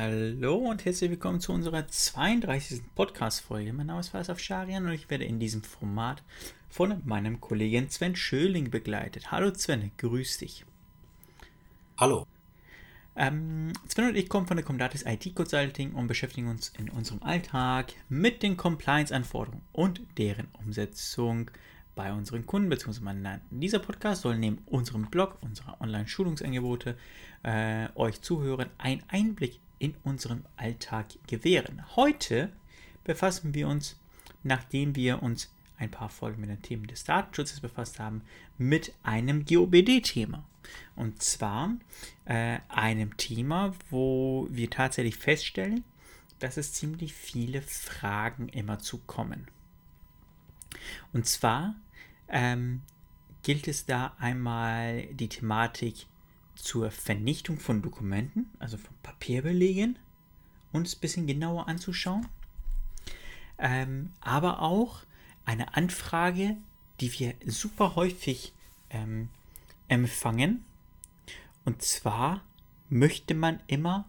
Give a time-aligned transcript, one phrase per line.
[0.00, 2.82] Hallo und herzlich willkommen zu unserer 32.
[2.94, 3.72] Podcast-Folge.
[3.72, 6.22] Mein Name ist Faisal Scharian und ich werde in diesem Format
[6.70, 9.32] von meinem Kollegen Sven Schöling begleitet.
[9.32, 10.64] Hallo Sven, grüß dich.
[11.96, 12.28] Hallo.
[13.16, 17.20] Ähm, Sven und ich kommen von der Comdatis IT Consulting und beschäftigen uns in unserem
[17.24, 21.50] Alltag mit den Compliance-Anforderungen und deren Umsetzung
[21.96, 23.00] bei unseren Kunden bzw.
[23.00, 23.58] Mandanten.
[23.58, 26.96] Dieser Podcast soll neben unserem Blog, unserer Online-Schulungsangebote,
[27.42, 31.82] äh, euch Zuhörern einen Einblick in unserem Alltag gewähren.
[31.96, 32.52] Heute
[33.04, 33.98] befassen wir uns,
[34.42, 38.22] nachdem wir uns ein paar Folgen mit den Themen des Datenschutzes befasst haben,
[38.56, 40.44] mit einem GOBD-Thema.
[40.96, 41.76] Und zwar
[42.24, 45.84] äh, einem Thema, wo wir tatsächlich feststellen,
[46.38, 49.48] dass es ziemlich viele Fragen immer zu kommen.
[51.12, 51.74] Und zwar
[52.28, 52.82] ähm,
[53.42, 56.06] gilt es da einmal die Thematik
[56.58, 59.98] zur Vernichtung von Dokumenten, also von Papierbelegen,
[60.72, 62.26] uns ein bisschen genauer anzuschauen.
[63.58, 65.02] Ähm, aber auch
[65.44, 66.56] eine Anfrage,
[67.00, 68.52] die wir super häufig
[68.90, 69.28] ähm,
[69.88, 70.64] empfangen.
[71.64, 72.42] Und zwar
[72.88, 74.06] möchte man immer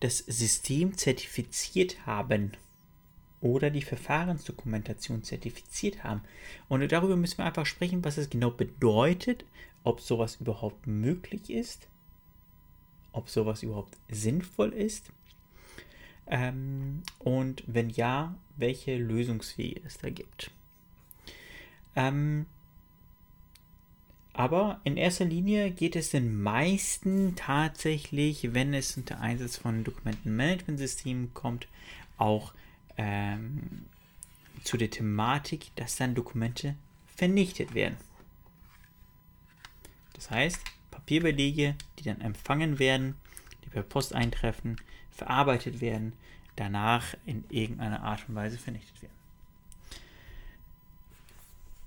[0.00, 2.52] das System zertifiziert haben
[3.40, 6.22] oder die Verfahrensdokumentation zertifiziert haben.
[6.68, 9.44] Und darüber müssen wir einfach sprechen, was es genau bedeutet,
[9.84, 11.88] ob sowas überhaupt möglich ist,
[13.12, 15.10] ob sowas überhaupt sinnvoll ist
[16.26, 20.50] ähm, und wenn ja, welche Lösungswege es da gibt.
[21.96, 22.46] Ähm,
[24.32, 31.34] aber in erster Linie geht es den meisten tatsächlich, wenn es unter Einsatz von Dokumentenmanagementsystemen
[31.34, 31.66] kommt,
[32.16, 32.54] auch
[32.96, 33.86] ähm,
[34.62, 36.76] zu der Thematik, dass dann Dokumente
[37.16, 37.96] vernichtet werden.
[40.20, 43.14] Das heißt, Papierbelege, die dann empfangen werden,
[43.64, 44.76] die per Post eintreffen,
[45.10, 46.12] verarbeitet werden,
[46.56, 49.14] danach in irgendeiner Art und Weise vernichtet werden.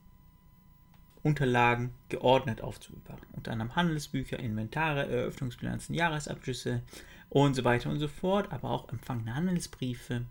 [1.22, 3.28] Unterlagen geordnet aufzubewahren.
[3.34, 6.82] Unter anderem Handelsbücher, Inventare, Eröffnungsbilanzen, Jahresabschlüsse,
[7.30, 10.26] und so weiter und so fort, aber auch empfangene Handelsbriefe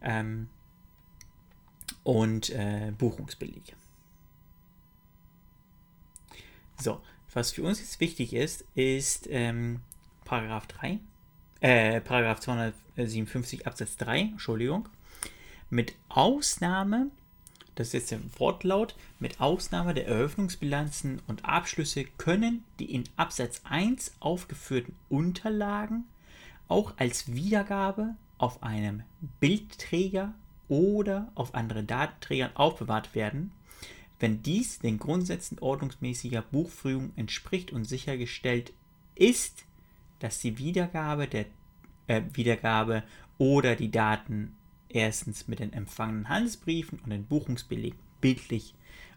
[0.00, 0.48] ähm,
[2.04, 3.72] und äh, Buchungsbelege.
[6.78, 7.00] So,
[7.32, 9.80] was für uns jetzt wichtig ist, ist ähm,
[10.24, 10.98] Paragraph 3,
[11.60, 14.88] äh, Paragraph 257 Absatz 3, Entschuldigung,
[15.68, 17.10] mit Ausnahme
[17.80, 23.62] das ist jetzt der Wortlaut, mit Ausnahme der Eröffnungsbilanzen und Abschlüsse können die in Absatz
[23.64, 26.04] 1 aufgeführten Unterlagen
[26.68, 29.02] auch als Wiedergabe auf einem
[29.40, 30.34] Bildträger
[30.70, 33.52] oder auf anderen Datenträgern aufbewahrt werden,
[34.20, 38.72] wenn dies den Grundsätzen ordnungsmäßiger Buchführung entspricht und sichergestellt
[39.14, 39.64] ist,
[40.20, 41.46] dass die Wiedergabe der
[42.06, 43.02] äh, Wiedergabe
[43.38, 44.54] oder die Daten
[44.88, 48.74] erstens mit den empfangenen Handelsbriefen und den Buchungsbelegen bildlich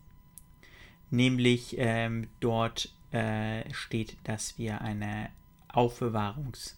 [1.11, 5.29] Nämlich ähm, dort äh, steht, dass wir eine
[5.67, 6.76] Aufbewahrungsdauer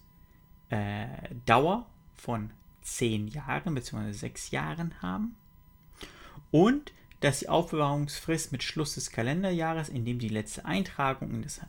[0.70, 1.06] äh,
[2.16, 2.50] von
[2.82, 4.12] 10 Jahren bzw.
[4.12, 5.36] 6 Jahren haben
[6.50, 11.60] und dass die Aufbewahrungsfrist mit Schluss des Kalenderjahres, in dem die letzte Eintragung in das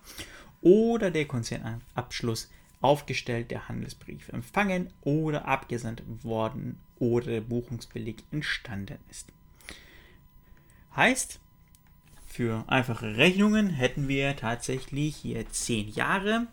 [0.62, 9.28] oder der Konzernabschluss aufgestellt, der Handelsbrief empfangen oder abgesandt worden oder der Buchungsbeleg entstanden ist.
[10.96, 11.40] Heißt,
[12.26, 16.46] für einfache Rechnungen hätten wir tatsächlich hier 10 Jahre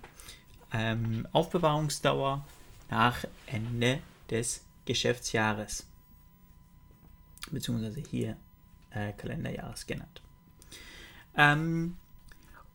[0.73, 2.45] ähm, Aufbewahrungsdauer
[2.89, 3.99] nach Ende
[4.29, 5.85] des Geschäftsjahres.
[7.51, 8.37] Beziehungsweise hier
[8.91, 10.21] äh, Kalenderjahres genannt.
[11.35, 11.95] Ähm,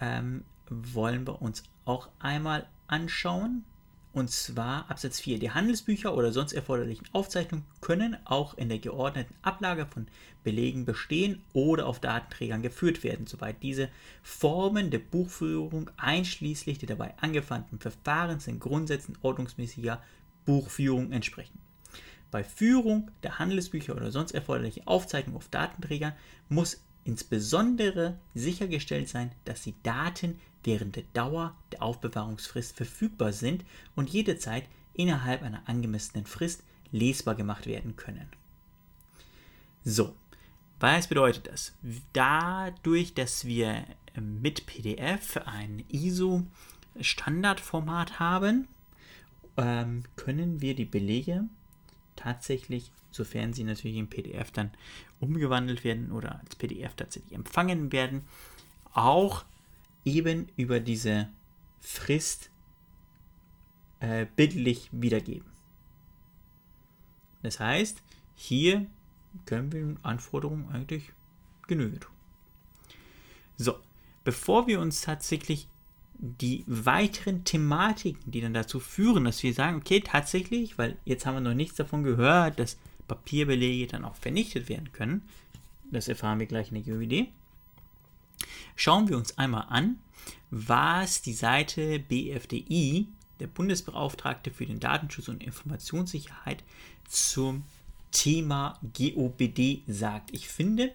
[0.00, 3.64] ähm, wollen wir uns auch einmal anschauen.
[4.12, 5.38] Und zwar Absatz 4.
[5.38, 10.08] Die Handelsbücher oder sonst erforderlichen Aufzeichnungen können auch in der geordneten Ablage von
[10.42, 13.88] Belegen bestehen oder auf Datenträgern geführt werden, soweit diese
[14.22, 20.02] Formen der Buchführung einschließlich der dabei angewandten Verfahrens den Grundsätzen ordnungsmäßiger
[20.44, 21.60] Buchführung entsprechen.
[22.30, 26.12] Bei Führung der Handelsbücher oder sonst erforderlichen Aufzeichnungen auf Datenträgern
[26.48, 33.64] muss insbesondere sichergestellt sein, dass die Daten während der Dauer der Aufbewahrungsfrist verfügbar sind
[33.96, 36.62] und jederzeit innerhalb einer angemessenen Frist
[36.92, 38.28] lesbar gemacht werden können.
[39.84, 40.14] So,
[40.78, 41.72] was bedeutet das?
[42.12, 43.86] Dadurch, dass wir
[44.18, 48.66] mit PDF ein ISO-Standardformat haben,
[49.56, 51.44] ähm, können wir die Belege
[52.20, 54.70] tatsächlich, sofern sie natürlich im PDF dann
[55.20, 58.22] umgewandelt werden oder als PDF tatsächlich empfangen werden,
[58.92, 59.44] auch
[60.04, 61.28] eben über diese
[61.80, 62.50] Frist
[64.00, 65.50] äh, bildlich wiedergeben.
[67.42, 68.02] Das heißt,
[68.34, 68.86] hier
[69.46, 71.12] können wir den Anforderungen eigentlich
[71.66, 72.12] Genüge tun.
[73.56, 73.78] So,
[74.24, 75.68] bevor wir uns tatsächlich
[76.22, 81.34] die weiteren Thematiken, die dann dazu führen, dass wir sagen, okay, tatsächlich, weil jetzt haben
[81.34, 82.78] wir noch nichts davon gehört, dass
[83.08, 85.22] Papierbelege dann auch vernichtet werden können.
[85.90, 87.28] Das erfahren wir gleich in der GUID.
[88.76, 89.98] Schauen wir uns einmal an,
[90.50, 93.08] was die Seite BFDI,
[93.40, 96.62] der Bundesbeauftragte für den Datenschutz und Informationssicherheit,
[97.08, 97.64] zum
[98.12, 100.32] Thema GOBD sagt.
[100.32, 100.92] Ich finde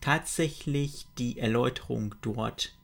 [0.00, 2.74] tatsächlich die Erläuterung dort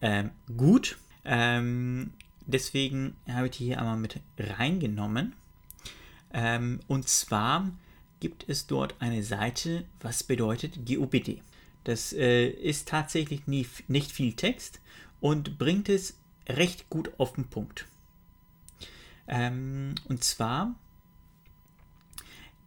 [0.00, 0.98] ähm, gut.
[1.26, 2.12] Ähm,
[2.46, 5.34] deswegen habe ich die hier einmal mit reingenommen.
[6.32, 7.70] Ähm, und zwar
[8.20, 11.42] gibt es dort eine Seite, was bedeutet GOBD.
[11.84, 14.80] Das äh, ist tatsächlich nie, nicht viel Text
[15.20, 16.18] und bringt es
[16.48, 17.86] recht gut auf den Punkt.
[19.28, 20.74] Ähm, und zwar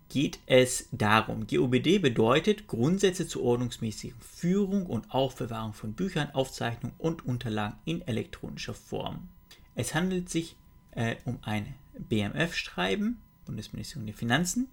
[0.10, 7.26] geht es darum, GOBD bedeutet Grundsätze zur ordnungsmäßigen Führung und Aufbewahrung von Büchern, Aufzeichnungen und
[7.26, 9.30] Unterlagen in elektronischer Form.
[9.76, 10.56] Es handelt sich
[10.92, 14.68] äh, um ein BMF-Schreiben, Bundesministerium der Finanzen.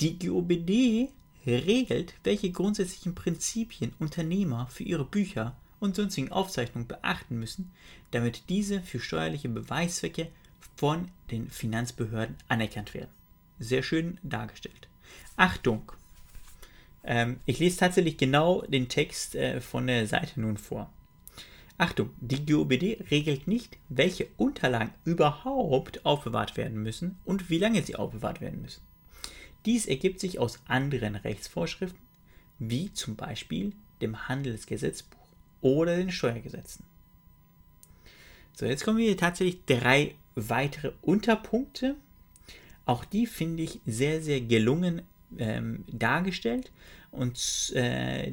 [0.00, 1.10] Die GOBD
[1.46, 7.70] regelt, welche grundsätzlichen Prinzipien Unternehmer für ihre Bücher und sonstigen Aufzeichnungen beachten müssen,
[8.10, 10.28] damit diese für steuerliche Beweiszwecke
[10.76, 13.19] von den Finanzbehörden anerkannt werden
[13.60, 14.88] sehr schön dargestellt.
[15.36, 15.92] Achtung!
[17.04, 20.92] Ähm, ich lese tatsächlich genau den Text äh, von der Seite nun vor.
[21.78, 27.96] Achtung, die GOBD regelt nicht, welche Unterlagen überhaupt aufbewahrt werden müssen und wie lange sie
[27.96, 28.82] aufbewahrt werden müssen.
[29.64, 32.00] Dies ergibt sich aus anderen Rechtsvorschriften,
[32.58, 35.26] wie zum Beispiel dem Handelsgesetzbuch
[35.62, 36.84] oder den Steuergesetzen.
[38.52, 41.96] So, jetzt kommen wir tatsächlich drei weitere Unterpunkte,
[42.90, 45.02] auch die finde ich sehr, sehr gelungen
[45.38, 46.72] ähm, dargestellt.
[47.12, 48.32] Und äh,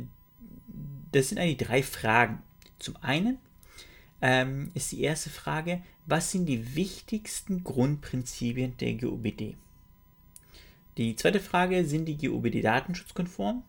[1.12, 2.42] das sind eigentlich drei Fragen.
[2.80, 3.38] Zum einen
[4.20, 9.58] ähm, ist die erste Frage, was sind die wichtigsten Grundprinzipien der GOBD?
[10.98, 13.64] Die zweite Frage, sind die GOBD datenschutzkonform?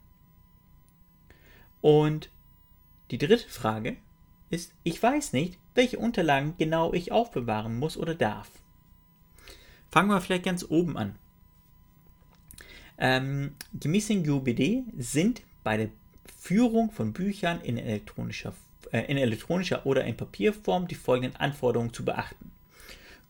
[1.82, 2.30] Und
[3.10, 3.98] die dritte Frage
[4.48, 8.50] ist, ich weiß nicht, welche Unterlagen genau ich aufbewahren muss oder darf.
[9.90, 11.14] Fangen wir vielleicht ganz oben an.
[12.98, 15.88] Ähm, gemäß den GUBD sind bei der
[16.40, 18.54] Führung von Büchern in elektronischer,
[18.92, 22.50] äh, in elektronischer oder in Papierform die folgenden Anforderungen zu beachten.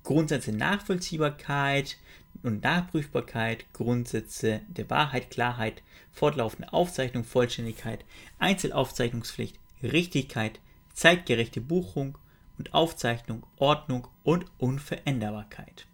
[0.05, 1.99] Grundsätze Nachvollziehbarkeit
[2.43, 8.05] und Nachprüfbarkeit, Grundsätze der Wahrheit, Klarheit, fortlaufende Aufzeichnung, Vollständigkeit,
[8.39, 10.61] Einzelaufzeichnungspflicht, Richtigkeit,
[10.95, 12.17] zeitgerechte Buchung
[12.59, 15.87] und Aufzeichnung, Ordnung und Unveränderbarkeit.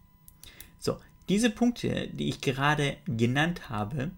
[0.84, 0.98] So,
[1.30, 4.10] diese Punkte, die ich gerade genannt habe,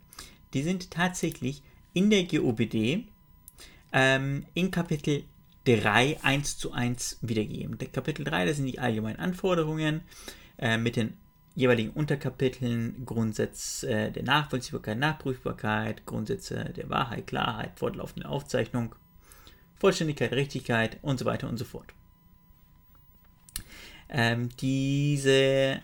[0.52, 3.04] die sind tatsächlich in der GOBD
[3.92, 5.22] ähm, in Kapitel
[5.64, 7.78] 3 1 zu 1 wiedergegeben.
[7.78, 10.00] Der Kapitel 3, das sind die allgemeinen Anforderungen
[10.58, 11.16] äh, mit den
[11.54, 18.96] jeweiligen Unterkapiteln, Grundsätze äh, der Nachvollziehbarkeit, Nachprüfbarkeit, Grundsätze der Wahrheit, Klarheit, fortlaufende Aufzeichnung,
[19.76, 21.94] Vollständigkeit, Richtigkeit und so weiter und so fort.
[24.08, 25.80] Ähm, diese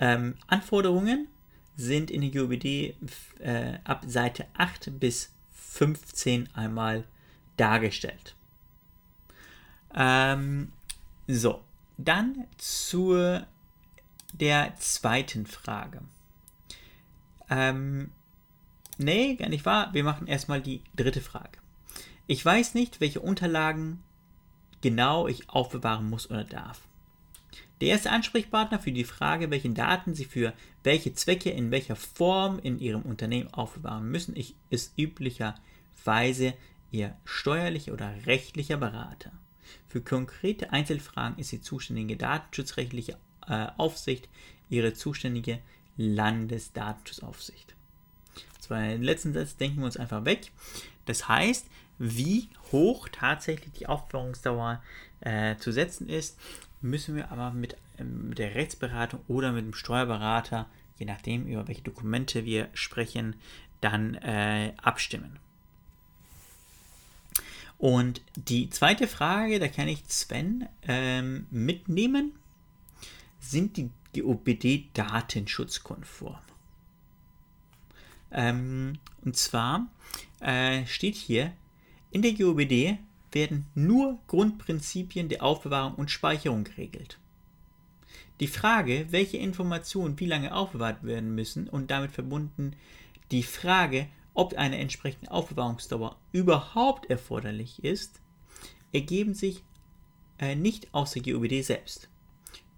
[0.00, 1.28] ähm, Anforderungen
[1.76, 2.94] sind in der GOBD
[3.40, 7.04] äh, ab Seite 8 bis 15 einmal
[7.56, 8.34] dargestellt.
[9.94, 10.72] Ähm,
[11.26, 11.62] so,
[11.96, 13.46] dann zur
[14.32, 16.00] der zweiten Frage.
[17.50, 18.10] Ähm,
[18.98, 19.94] nee, gar nicht wahr.
[19.94, 21.58] Wir machen erstmal die dritte Frage.
[22.26, 24.02] Ich weiß nicht, welche Unterlagen
[24.80, 26.87] genau ich aufbewahren muss oder darf.
[27.80, 32.58] Der erste Ansprechpartner für die Frage, welche Daten Sie für welche Zwecke in welcher Form
[32.58, 34.34] in Ihrem Unternehmen aufbewahren müssen,
[34.70, 36.54] ist üblicherweise
[36.90, 39.32] Ihr steuerlicher oder rechtlicher Berater.
[39.88, 44.28] Für konkrete Einzelfragen ist die zuständige datenschutzrechtliche äh, Aufsicht
[44.70, 45.60] Ihre zuständige
[45.96, 47.74] Landesdatenschutzaufsicht.
[48.70, 50.52] Den letzten Satz denken wir uns einfach weg.
[51.06, 51.66] Das heißt,
[51.98, 54.82] wie hoch tatsächlich die Aufbewahrungsdauer
[55.20, 56.38] äh, zu setzen ist,
[56.80, 60.68] müssen wir aber mit, äh, mit der Rechtsberatung oder mit dem Steuerberater,
[60.98, 63.36] je nachdem, über welche Dokumente wir sprechen,
[63.80, 65.38] dann äh, abstimmen.
[67.78, 72.32] Und die zweite Frage, da kann ich Sven ähm, mitnehmen,
[73.38, 76.40] sind die GOBD datenschutzkonform?
[78.32, 79.86] Ähm, und zwar
[80.40, 81.52] äh, steht hier,
[82.10, 82.98] in der GOBD
[83.32, 87.18] werden nur Grundprinzipien der Aufbewahrung und Speicherung geregelt.
[88.40, 92.76] Die Frage, welche Informationen wie lange aufbewahrt werden müssen und damit verbunden
[93.30, 98.20] die Frage, ob eine entsprechende Aufbewahrungsdauer überhaupt erforderlich ist,
[98.92, 99.64] ergeben sich
[100.38, 102.08] äh, nicht aus der GOBD selbst.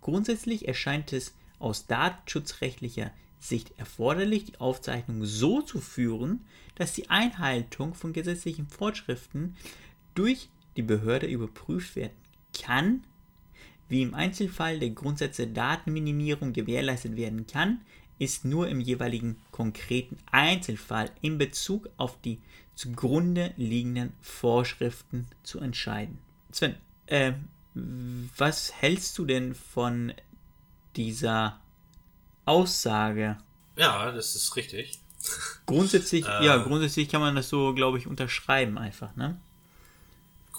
[0.01, 7.95] Grundsätzlich erscheint es aus datenschutzrechtlicher Sicht erforderlich, die Aufzeichnung so zu führen, dass die Einhaltung
[7.95, 9.57] von gesetzlichen Vorschriften
[10.21, 12.13] durch die Behörde überprüft werden
[12.53, 13.05] kann,
[13.89, 17.81] wie im Einzelfall der Grundsätze Datenminimierung gewährleistet werden kann,
[18.19, 22.39] ist nur im jeweiligen konkreten Einzelfall in Bezug auf die
[22.75, 26.19] zugrunde liegenden Vorschriften zu entscheiden.
[26.53, 26.75] Sven,
[27.07, 27.33] äh,
[27.75, 30.13] was hältst du denn von
[30.97, 31.59] dieser
[32.45, 33.39] Aussage?
[33.77, 34.99] Ja, das ist richtig.
[35.65, 39.41] Grundsätzlich, äh, ja, grundsätzlich kann man das so, glaube ich, unterschreiben einfach, ne?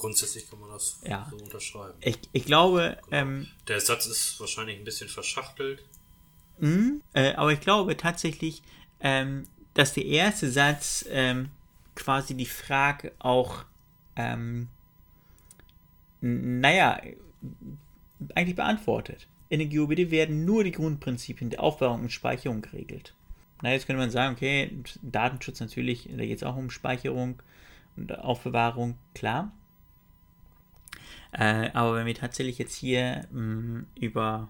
[0.01, 1.27] Grundsätzlich kann man das ja.
[1.29, 1.93] so unterschreiben.
[2.01, 2.97] Ich, ich glaube.
[3.05, 3.21] Genau.
[3.21, 5.83] Ähm, Der Satz ist wahrscheinlich ein bisschen verschachtelt.
[6.57, 8.63] Mh, äh, aber ich glaube tatsächlich,
[8.99, 9.43] ähm,
[9.75, 11.49] dass der erste Satz ähm,
[11.93, 13.63] quasi die Frage auch,
[14.15, 14.69] ähm,
[16.19, 16.99] naja,
[18.33, 19.27] eigentlich beantwortet.
[19.49, 23.13] In der GOBD werden nur die Grundprinzipien der Aufbewahrung und Speicherung geregelt.
[23.61, 27.39] Na, jetzt könnte man sagen, okay, Datenschutz natürlich, da geht es auch um Speicherung
[27.95, 29.51] und Aufbewahrung, klar.
[31.31, 34.49] Äh, aber wenn wir tatsächlich jetzt hier mh, mm, über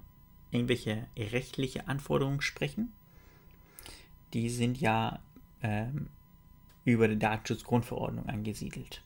[0.52, 2.92] irgendwelche rechtliche Anforderungen sprechen,
[4.34, 5.20] die sind ja
[5.62, 6.08] ähm,
[6.86, 9.02] über die Datenschutzgrundverordnung angesiedelt.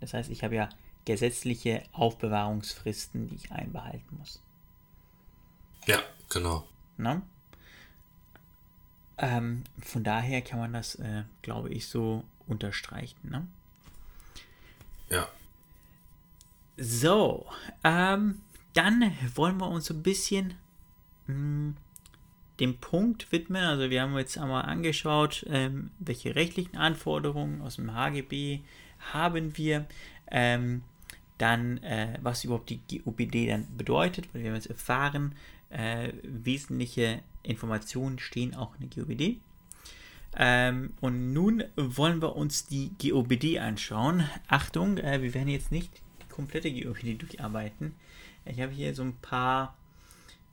[0.00, 0.68] Das heißt, ich habe ja
[1.04, 4.42] gesetzliche Aufbewahrungsfristen, die ich einbehalten muss.
[5.86, 6.66] Ja, genau.
[6.96, 7.22] Na?
[9.18, 13.30] Ähm, von daher kann man das, äh, glaube ich, so unterstreichen.
[13.30, 13.46] Ne?
[15.10, 15.28] Ja.
[16.82, 17.44] So,
[17.84, 18.40] ähm,
[18.72, 20.54] dann wollen wir uns so ein bisschen
[21.26, 21.76] mh, hm,
[22.58, 23.62] dem Punkt widmen.
[23.62, 28.60] Also wir haben jetzt einmal angeschaut, ähm, welche rechtlichen Anforderungen aus dem HGB
[29.12, 29.84] haben wir.
[30.30, 30.80] Ähm,
[31.36, 35.34] dann, äh, was überhaupt die GOBD dann bedeutet, weil wir haben jetzt erfahren,
[35.68, 39.38] äh, wesentliche Informationen stehen auch in der GOBD.
[40.34, 44.24] Ähm, und nun wollen wir uns die GOBD anschauen.
[44.48, 47.94] Achtung, äh, wir werden jetzt nicht komplette GeoID durcharbeiten.
[48.44, 49.76] Ich habe hier so ein paar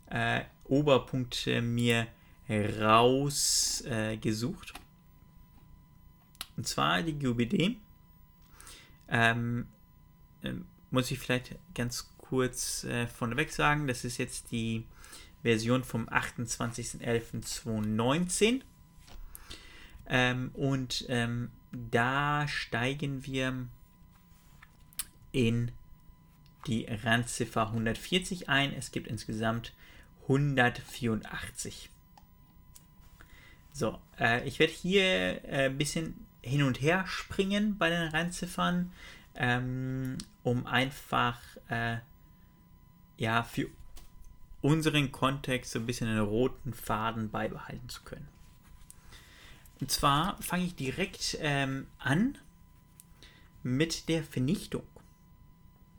[0.10, 2.08] äh, Oberpunkte mir
[2.50, 4.72] rausgesucht.
[4.72, 4.80] Äh,
[6.58, 7.78] Und zwar die GUBD.
[9.10, 9.68] Ähm,
[10.42, 10.52] äh,
[10.92, 14.86] muss ich vielleicht ganz kurz äh, vorneweg sagen, das ist jetzt die
[15.44, 18.62] Version vom 28.11.2019.
[20.10, 23.68] Ähm, und ähm, da steigen wir
[25.38, 25.72] in
[26.66, 28.74] die Randziffer 140 ein.
[28.74, 29.72] Es gibt insgesamt
[30.24, 31.92] 184.
[33.72, 38.92] So, äh, ich werde hier ein äh, bisschen hin und her springen bei den Randziffern,
[39.36, 41.40] ähm, um einfach
[41.70, 41.98] äh,
[43.18, 43.70] ja für
[44.64, 48.28] unseren Kontext so ein bisschen einen roten Faden beibehalten zu können.
[49.80, 52.40] Und zwar fange ich direkt ähm, an
[53.62, 54.82] mit der Vernichtung.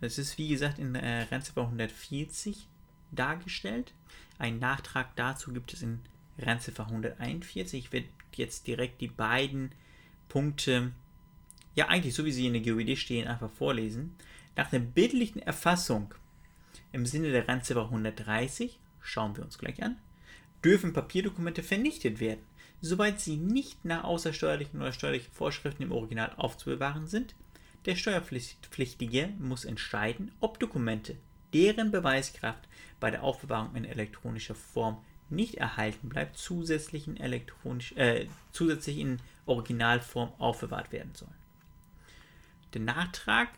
[0.01, 2.69] Das ist wie gesagt in äh, Randziffer 140
[3.11, 3.93] dargestellt.
[4.39, 6.01] Ein Nachtrag dazu gibt es in
[6.39, 7.87] Randziffer 141.
[7.87, 9.73] Ich werde jetzt direkt die beiden
[10.29, 10.93] Punkte,
[11.75, 14.15] ja eigentlich so wie sie in der GUID stehen, einfach vorlesen.
[14.57, 16.15] Nach der bildlichen Erfassung
[16.93, 19.97] im Sinne der Randziffer 130, schauen wir uns gleich an,
[20.65, 22.43] dürfen Papierdokumente vernichtet werden,
[22.81, 27.35] soweit sie nicht nach außersteuerlichen oder steuerlichen Vorschriften im Original aufzubewahren sind.
[27.85, 31.17] Der Steuerpflichtige muss entscheiden, ob Dokumente,
[31.53, 32.69] deren Beweiskraft
[33.01, 34.99] bei der Aufbewahrung in elektronischer Form
[35.31, 41.35] nicht erhalten bleibt, zusätzlich in, elektronisch, äh, zusätzlich in Originalform aufbewahrt werden sollen.
[42.75, 43.49] Der Nachtrag,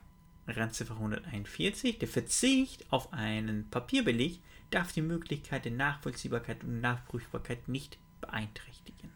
[0.47, 7.99] Randziffer 141, der Verzicht auf einen Papierbeleg darf die Möglichkeit der Nachvollziehbarkeit und Nachprüfbarkeit nicht
[8.21, 9.11] beeinträchtigen.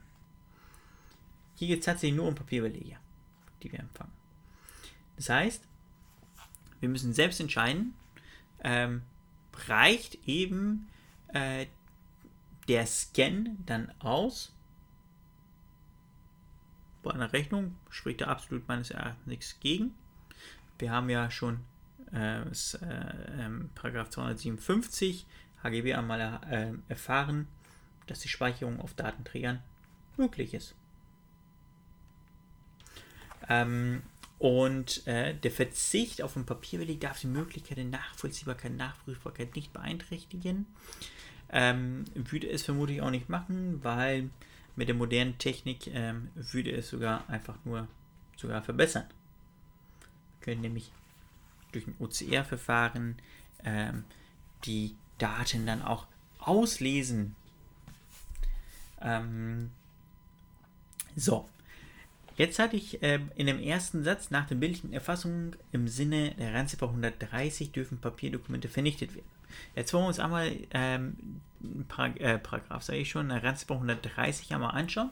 [1.56, 2.96] Hier geht es tatsächlich nur um Papierbelege,
[3.62, 4.23] die wir empfangen.
[5.16, 5.66] Das heißt,
[6.80, 7.94] wir müssen selbst entscheiden,
[8.62, 9.02] ähm,
[9.66, 10.88] reicht eben
[11.28, 11.66] äh,
[12.68, 14.52] der Scan dann aus.
[17.02, 19.94] Bei einer Rechnung spricht da absolut meines Erachtens nichts gegen.
[20.78, 21.60] Wir haben ja schon
[22.12, 22.86] äh, das, äh,
[23.38, 25.26] ähm, Paragraph 257
[25.62, 27.46] HGB einmal äh, erfahren,
[28.06, 29.62] dass die Speicherung auf Datenträgern
[30.16, 30.74] möglich ist.
[33.48, 34.02] Ähm,
[34.38, 40.66] und äh, der Verzicht auf ein Papierbeleg darf die Möglichkeit der Nachvollziehbarkeit, Nachprüfbarkeit nicht beeinträchtigen.
[41.50, 44.30] Ähm, würde es vermutlich auch nicht machen, weil
[44.76, 47.86] mit der modernen Technik ähm, würde es sogar einfach nur
[48.36, 49.06] sogar verbessern.
[50.40, 50.90] Wir können nämlich
[51.72, 53.16] durch ein OCR-Verfahren
[53.64, 54.04] ähm,
[54.64, 56.06] die Daten dann auch
[56.38, 57.36] auslesen.
[59.00, 59.70] Ähm,
[61.14, 61.48] so,
[62.36, 66.52] Jetzt hatte ich äh, in dem ersten Satz nach der bildlichen Erfassung im Sinne der
[66.52, 69.26] Randziffer 130 dürfen Papierdokumente vernichtet werden.
[69.76, 71.16] Jetzt wollen wir uns einmal ähm,
[71.86, 75.10] Parag äh, Paragraph, sage ich schon, Randziffer 130 einmal anschauen.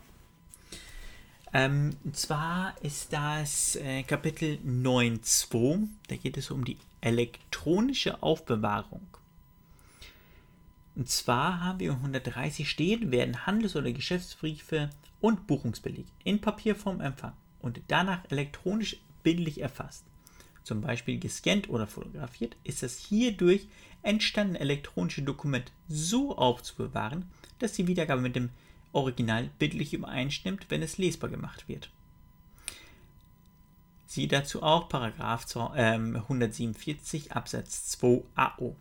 [1.53, 9.07] Ähm, und zwar ist das äh, Kapitel 9.2, da geht es um die elektronische Aufbewahrung.
[10.95, 14.91] Und zwar haben wir 130 stehen, werden Handels- oder Geschäftsbriefe
[15.23, 20.05] und Buchungsbeleg in Papierform empfangen und danach elektronisch bildlich erfasst,
[20.65, 23.69] zum Beispiel gescannt oder fotografiert, ist das hierdurch
[24.03, 27.31] entstandene elektronische Dokument so aufzubewahren,
[27.61, 28.51] dass die Wiedergabe mit dem
[28.93, 31.91] Original bildlich übereinstimmt, wenn es lesbar gemacht wird.
[34.07, 38.77] Siehe dazu auch Paragraph 147 ähm, Absatz 2 AO.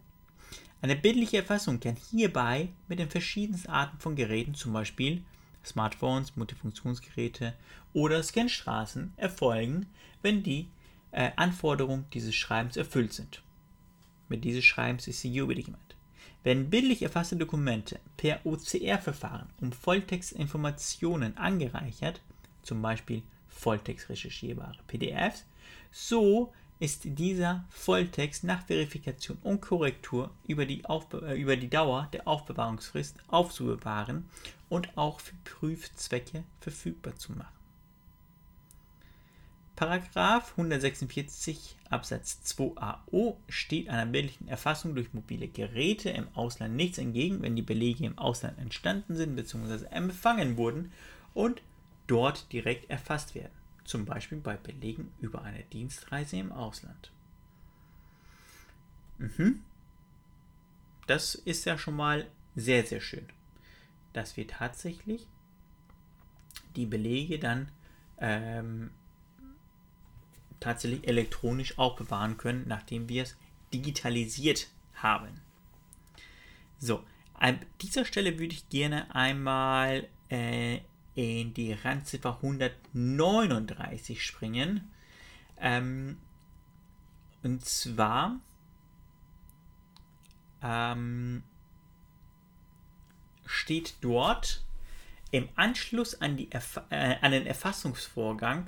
[0.81, 5.23] Eine bildliche Erfassung kann hierbei mit den verschiedensten Arten von Geräten, zum Beispiel
[5.63, 7.53] Smartphones, Multifunktionsgeräte
[7.93, 9.87] oder Scanstraßen erfolgen,
[10.21, 10.67] wenn die
[11.11, 13.43] äh, Anforderungen dieses Schreibens erfüllt sind.
[14.29, 15.95] Mit dieses Schreibens ist die UBD gemeint.
[16.43, 22.21] Werden bildlich erfasste Dokumente per OCR-Verfahren um Volltextinformationen angereichert,
[22.63, 25.45] zum Beispiel volltextrecherchierbare PDFs,
[25.91, 32.09] so ist dieser Volltext nach Verifikation und Korrektur über die, Aufbe äh, über die Dauer
[32.11, 34.27] der Aufbewahrungsfrist aufzubewahren
[34.67, 37.53] und auch für Prüfzwecke verfügbar zu machen.
[39.75, 47.43] Paragraph 146 Absatz 2a steht einer bildlichen Erfassung durch mobile Geräte im Ausland nichts entgegen,
[47.43, 49.85] wenn die Belege im Ausland entstanden sind bzw.
[49.91, 50.91] empfangen wurden
[51.35, 51.61] und
[52.07, 53.60] dort direkt erfasst werden
[53.91, 57.11] zum Beispiel bei Belegen über eine Dienstreise im Ausland.
[59.17, 59.63] Mhm.
[61.07, 62.25] Das ist ja schon mal
[62.55, 63.27] sehr, sehr schön,
[64.13, 65.27] dass wir tatsächlich
[66.77, 67.69] die Belege dann
[68.17, 68.91] ähm,
[70.61, 73.35] tatsächlich elektronisch aufbewahren können, nachdem wir es
[73.73, 75.41] digitalisiert haben.
[76.79, 80.79] So, an dieser Stelle würde ich gerne einmal äh,
[81.15, 84.91] in die Randziffer 139 springen.
[85.59, 86.17] Ähm,
[87.43, 88.39] und zwar
[90.61, 91.43] ähm,
[93.45, 94.63] steht dort
[95.31, 98.67] im Anschluss an, die Erf äh, an den Erfassungsvorgang,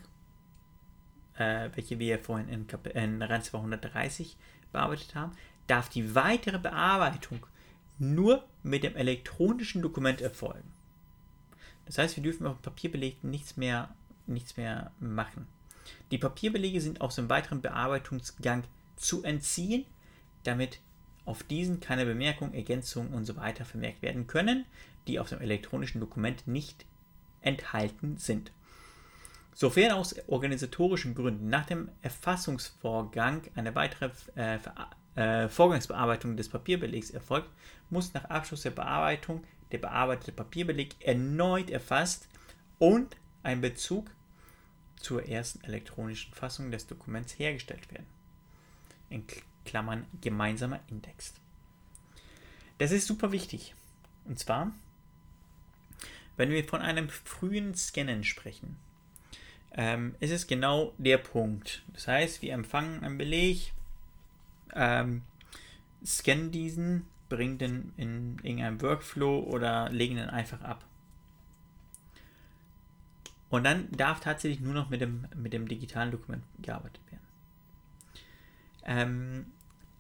[1.36, 4.38] äh, welche wir vorhin in, in Randziffer 130
[4.72, 5.34] bearbeitet haben,
[5.68, 7.46] darf die weitere Bearbeitung
[8.00, 10.73] nur mit dem elektronischen Dokument erfolgen.
[11.86, 13.94] Das heißt, wir dürfen auf Papierbeleg nichts mehr,
[14.26, 15.48] nichts mehr machen.
[16.12, 18.64] Die Papierbelege sind aus dem weiteren Bearbeitungsgang
[18.96, 19.86] zu entziehen,
[20.44, 20.80] damit
[21.26, 24.66] auf diesen keine Bemerkungen, Ergänzungen und so weiter vermerkt werden können,
[25.08, 26.86] die auf dem elektronischen Dokument nicht
[27.42, 28.52] enthalten sind.
[29.54, 34.58] Sofern aus organisatorischen Gründen nach dem Erfassungsvorgang eine weitere äh,
[35.16, 37.50] äh, Vorgangsbearbeitung des Papierbelegs erfolgt,
[37.90, 42.30] muss nach Abschluss der Bearbeitung der bearbeitete Papierbeleg erneut erfasst
[42.80, 44.10] und ein Bezug
[44.96, 48.06] zur ersten elektronischen Fassung des Dokuments hergestellt werden.
[49.10, 49.26] In
[49.66, 51.34] Klammern gemeinsamer Index.
[52.78, 53.76] Das ist super wichtig.
[54.26, 54.72] Und zwar,
[56.38, 58.78] wenn wir von einem frühen Scannen sprechen,
[59.74, 61.84] ähm, ist es genau der Punkt.
[61.94, 63.74] Das heißt, wir empfangen einen Beleg,
[64.74, 65.24] ähm,
[66.06, 70.86] scannen diesen, bringen den in irgendeinem Workflow oder legen den einfach ab.
[73.50, 77.28] Und dann darf tatsächlich nur noch mit dem, mit dem digitalen Dokument gearbeitet werden.
[78.86, 79.46] Ähm,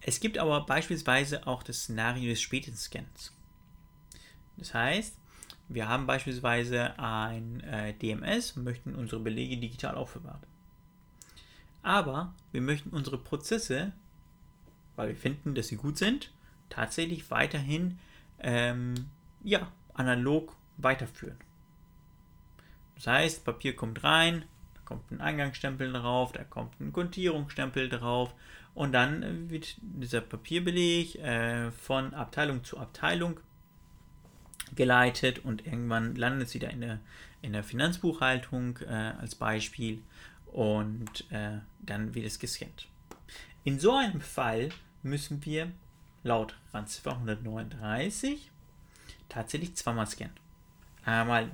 [0.01, 3.31] es gibt aber beispielsweise auch das Szenario des späten Scans.
[4.57, 5.17] Das heißt,
[5.69, 10.41] wir haben beispielsweise ein äh, DMS und möchten unsere Belege digital aufbewahren.
[11.81, 13.91] Aber wir möchten unsere Prozesse,
[14.95, 16.31] weil wir finden, dass sie gut sind,
[16.73, 17.99] tatsächlich weiterhin
[18.39, 19.09] ähm,
[19.43, 21.37] ja, analog weiterführen.
[22.95, 28.33] Das heißt, Papier kommt rein, da kommt ein Eingangsstempel drauf, da kommt ein Kontierungsstempel drauf
[28.73, 33.39] und dann wird dieser Papierbeleg äh, von Abteilung zu Abteilung
[34.75, 36.99] geleitet und irgendwann landet es wieder in der,
[37.41, 40.01] in der Finanzbuchhaltung äh, als Beispiel
[40.47, 42.87] und äh, dann wird es gescannt.
[43.63, 44.69] In so einem Fall
[45.03, 45.71] müssen wir
[46.23, 48.51] laut RAN 239
[49.29, 50.35] tatsächlich zweimal scannen.
[51.05, 51.51] Einmal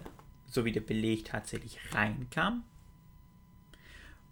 [0.47, 2.63] so wie der Beleg tatsächlich reinkam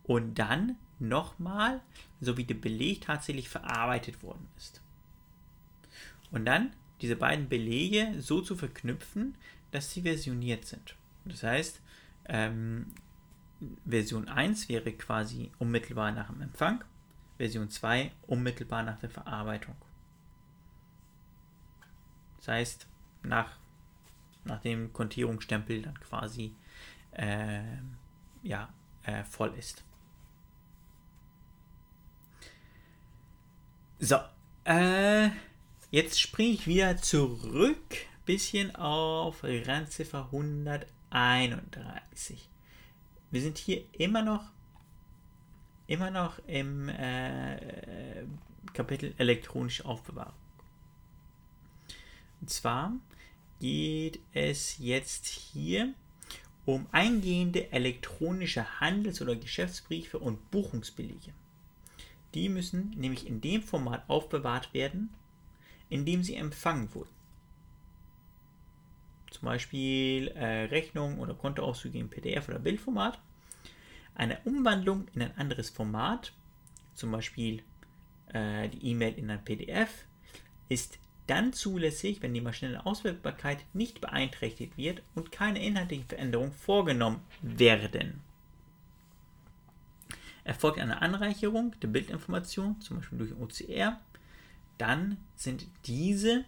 [0.03, 1.81] und dann nochmal,
[2.21, 4.81] so wie der Beleg tatsächlich verarbeitet worden ist.
[6.31, 6.71] Und dann
[7.01, 9.35] diese beiden Belege so zu verknüpfen,
[9.71, 10.95] dass sie versioniert sind.
[11.25, 11.81] Das heißt,
[12.25, 12.87] ähm,
[13.85, 16.83] Version 1 wäre quasi unmittelbar nach dem Empfang,
[17.37, 19.75] Version 2 unmittelbar nach der Verarbeitung.
[22.47, 22.87] Das heißt,
[23.23, 23.57] nach,
[24.45, 26.55] nach dem Kontierungsstempel dann quasi
[27.11, 27.59] äh,
[28.41, 28.69] ja,
[29.03, 29.83] äh, voll ist.
[33.99, 34.15] So,
[34.63, 35.27] äh,
[35.91, 42.49] jetzt springe ich wieder zurück, bisschen auf Randziffer 131.
[43.29, 44.45] Wir sind hier immer noch,
[45.87, 48.23] immer noch im äh,
[48.71, 50.46] Kapitel elektronische Aufbewahrung.
[52.41, 52.93] Und zwar
[53.59, 55.93] geht es jetzt hier
[56.65, 61.33] um eingehende elektronische Handels- oder Geschäftsbriefe und Buchungsbelege.
[62.33, 65.09] Die müssen nämlich in dem Format aufbewahrt werden,
[65.89, 67.09] in dem sie empfangen wurden.
[69.31, 73.19] Zum Beispiel äh, Rechnungen oder Kontoauszüge im PDF oder Bildformat.
[74.15, 76.33] Eine Umwandlung in ein anderes Format,
[76.95, 77.63] zum Beispiel
[78.33, 80.05] äh, die E-Mail in ein PDF,
[80.69, 87.21] ist dann zulässig, wenn die maschinelle Auswertbarkeit nicht beeinträchtigt wird und keine inhaltlichen Veränderungen vorgenommen
[87.41, 88.21] werden.
[90.43, 93.99] Erfolgt eine Anreicherung der Bildinformation, zum Beispiel durch OCR,
[94.77, 96.45] dann sind diese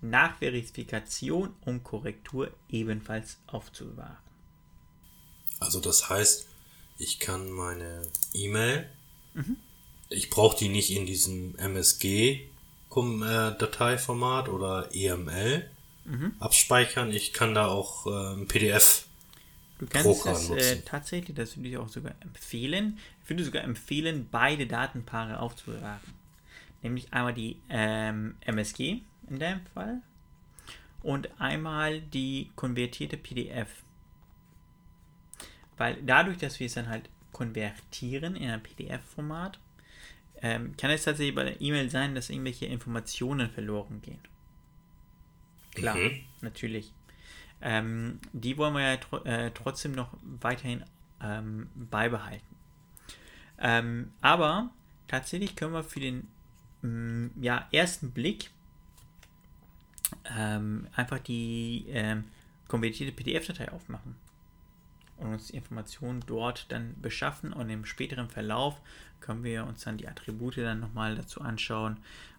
[0.00, 4.16] nach Verifikation und Korrektur ebenfalls aufzubewahren.
[5.60, 6.48] Also das heißt,
[6.98, 8.02] ich kann meine
[8.32, 8.88] E-Mail,
[9.34, 9.56] mhm.
[10.08, 12.48] ich brauche die nicht in diesem MSG
[12.94, 15.68] Dateiformat oder EML
[16.04, 16.34] mhm.
[16.38, 17.10] abspeichern.
[17.10, 19.06] Ich kann da auch äh, ein PDF
[19.82, 23.00] Du kannst es äh, tatsächlich, das würde ich auch sogar empfehlen.
[23.24, 25.98] Ich würde sogar empfehlen, beide Datenpaare aufzubewahren.
[26.82, 30.00] Nämlich einmal die ähm, MSG in dem Fall
[31.02, 33.82] und einmal die konvertierte PDF.
[35.76, 39.58] Weil dadurch, dass wir es dann halt konvertieren in ein PDF-Format,
[40.42, 44.20] ähm, kann es tatsächlich bei der E-Mail sein, dass irgendwelche Informationen verloren gehen.
[45.74, 46.20] Klar, mhm.
[46.40, 46.92] natürlich.
[47.60, 50.84] Ähm, die wollen wir ja tr äh, trotzdem noch weiterhin
[51.22, 52.56] ähm, beibehalten.
[53.58, 54.70] Ähm, aber
[55.06, 56.26] tatsächlich können wir für den
[56.82, 58.50] mm, ja, ersten Blick
[60.36, 62.24] ähm, einfach die ähm,
[62.66, 64.16] konvertierte PDF-Datei aufmachen
[65.22, 68.76] und uns die Informationen dort dann beschaffen und im späteren Verlauf
[69.20, 71.96] können wir uns dann die Attribute dann nochmal dazu anschauen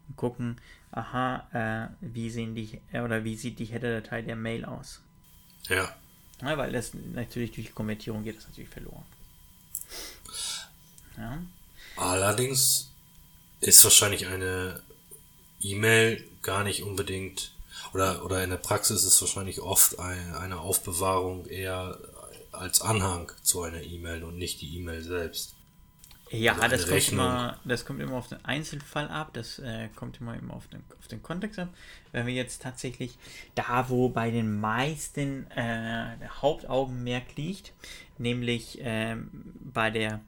[0.07, 0.57] und gucken,
[0.91, 5.01] aha, äh, wie sehen die äh, oder wie sieht die Header-Datei der Mail aus.
[5.69, 5.95] Ja.
[6.41, 6.57] ja.
[6.57, 9.05] Weil das natürlich durch die Konvertierung geht das natürlich verloren.
[11.17, 11.41] Ja.
[11.95, 12.91] Allerdings
[13.61, 14.81] ist wahrscheinlich eine
[15.61, 17.53] E-Mail gar nicht unbedingt
[17.93, 21.97] oder, oder in der Praxis ist wahrscheinlich oft eine, eine Aufbewahrung eher
[22.53, 25.55] als Anhang zu einer E-Mail und nicht die E-Mail selbst.
[26.29, 30.19] Ja, also das kommt, immer, das kommt immer auf den Einzelfall ab, das äh, kommt
[30.19, 31.69] immer, immer auf, den, auf den Kontext ab.
[32.11, 33.19] Wenn wir jetzt tatsächlich
[33.53, 37.73] da, wo bei den meisten äh, der Hauptaugenmerk liegt,
[38.17, 39.15] nämlich äh,
[39.61, 40.21] bei der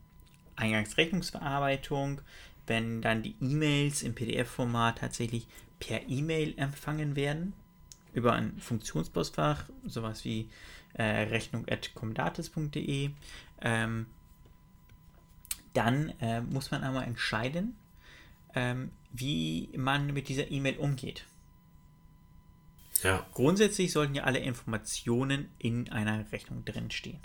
[0.58, 2.22] Eingangsrechnungsverarbeitung,
[2.68, 5.48] wenn dann die E-Mails im PDF-Format tatsächlich
[5.80, 7.54] per E-Mail empfangen werden,
[8.14, 10.50] über ein Funktionspostfach, sowas wie
[10.96, 13.12] äh, rechnung.comdatis.de,
[13.62, 14.06] ähm,
[15.74, 17.76] dann äh, muss man einmal entscheiden,
[18.54, 21.26] ähm, wie man mit dieser E-Mail umgeht.
[23.04, 23.26] Ja.
[23.34, 27.20] Grundsätzlich sollten ja alle Informationen in einer Rechnung drinstehen.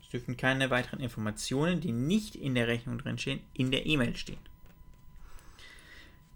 [0.00, 4.38] Es dürfen keine weiteren Informationen, die nicht in der Rechnung drinstehen, in der E-Mail stehen.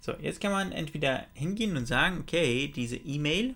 [0.00, 3.55] So, jetzt kann man entweder hingehen und sagen, okay, diese E-Mail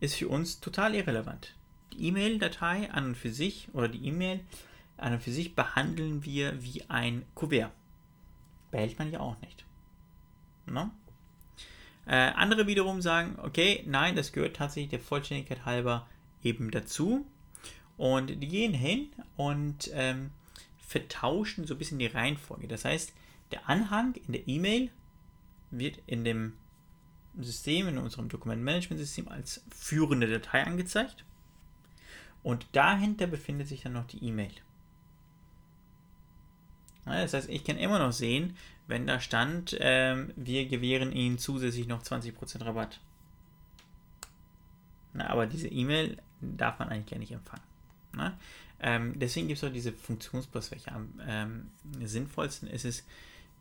[0.00, 1.54] ist für uns total irrelevant.
[1.92, 4.40] Die E-Mail-Datei an und für sich oder die E-Mail
[4.96, 7.72] an und für sich behandeln wir wie ein Kuvert.
[8.70, 9.64] Behält man ja auch nicht.
[10.66, 10.90] No?
[12.06, 16.06] Äh, andere wiederum sagen, okay, nein, das gehört tatsächlich der Vollständigkeit halber
[16.42, 17.26] eben dazu.
[17.96, 20.30] Und die gehen hin und ähm,
[20.78, 22.68] vertauschen so ein bisschen die Reihenfolge.
[22.68, 23.12] Das heißt,
[23.52, 24.90] der Anhang in der E-Mail
[25.70, 26.54] wird in dem
[27.38, 31.24] System, in unserem Dokumentmanagement-System als führende Datei angezeigt.
[32.44, 34.52] Und dahinter befindet sich dann noch die E-Mail.
[37.04, 41.88] Das heißt, ich kann immer noch sehen, wenn da stand, ähm, wir gewähren Ihnen zusätzlich
[41.88, 43.00] noch 20% Rabatt.
[45.12, 47.64] Na, aber diese E-Mail darf man eigentlich gar nicht empfangen.
[48.80, 50.92] Ähm, deswegen gibt es auch diese Funktionspostfächer.
[50.92, 51.70] Am ähm,
[52.02, 53.04] sinnvollsten ist es,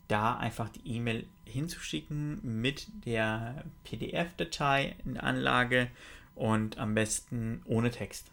[0.10, 5.89] da einfach die E-Mail hinzuschicken mit der PDF-Datei in der Anlage
[6.36, 8.33] und am besten ohne Text.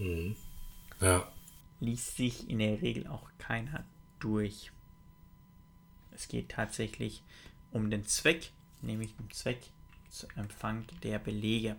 [0.00, 0.36] Mhm.
[1.00, 1.30] Ja.
[1.78, 3.84] Liest sich in der Regel auch keiner
[4.18, 4.72] durch.
[6.10, 7.22] Es geht tatsächlich
[7.70, 8.50] um den Zweck,
[8.82, 9.70] nämlich den Zweck
[10.08, 11.76] zum Empfang der Belege.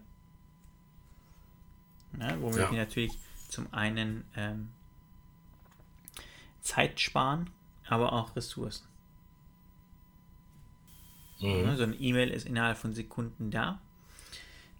[2.19, 2.71] Ja, womit ja.
[2.71, 4.69] wir natürlich zum einen ähm,
[6.61, 7.49] Zeit sparen,
[7.87, 8.87] aber auch Ressourcen.
[11.39, 11.65] Mhm.
[11.65, 13.79] Ja, so eine E-Mail ist innerhalb von Sekunden da.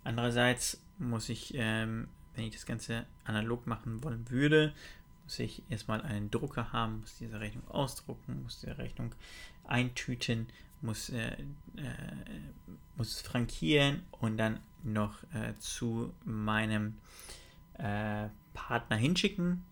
[0.04, 2.08] Andererseits muss ich, ähm,
[2.42, 4.74] wenn ich das Ganze analog machen wollen würde,
[5.26, 9.14] muss ich erstmal einen Drucker haben, muss diese Rechnung ausdrucken, muss diese Rechnung
[9.68, 10.48] eintüten,
[10.82, 11.38] muss, äh, äh,
[12.98, 16.96] muss frankieren und dann noch äh, zu meinem
[17.78, 19.64] äh, Partner hinschicken.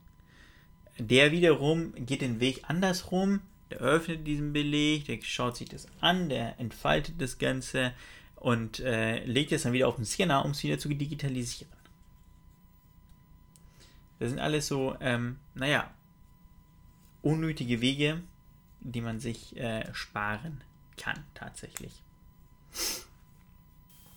[1.00, 3.42] Der wiederum geht den Weg andersrum.
[3.72, 7.94] Der öffnet diesen Beleg, der schaut sich das an, der entfaltet das Ganze
[8.36, 11.79] und äh, legt es dann wieder auf den Scanner, um es wieder zu digitalisieren.
[14.20, 15.90] Das sind alles so, ähm, naja,
[17.22, 18.22] unnötige Wege,
[18.82, 20.62] die man sich äh, sparen
[20.98, 22.04] kann, tatsächlich.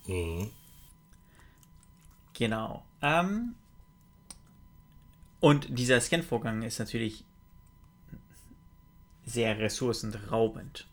[0.06, 0.50] Mhm.
[2.34, 2.84] Genau.
[3.00, 3.54] Ähm,
[5.40, 7.24] und dieser Scan-Vorgang ist natürlich
[9.24, 10.86] sehr ressourcenraubend.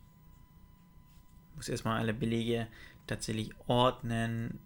[1.51, 2.67] Ich muss erstmal alle Belege
[3.07, 4.59] tatsächlich ordnen,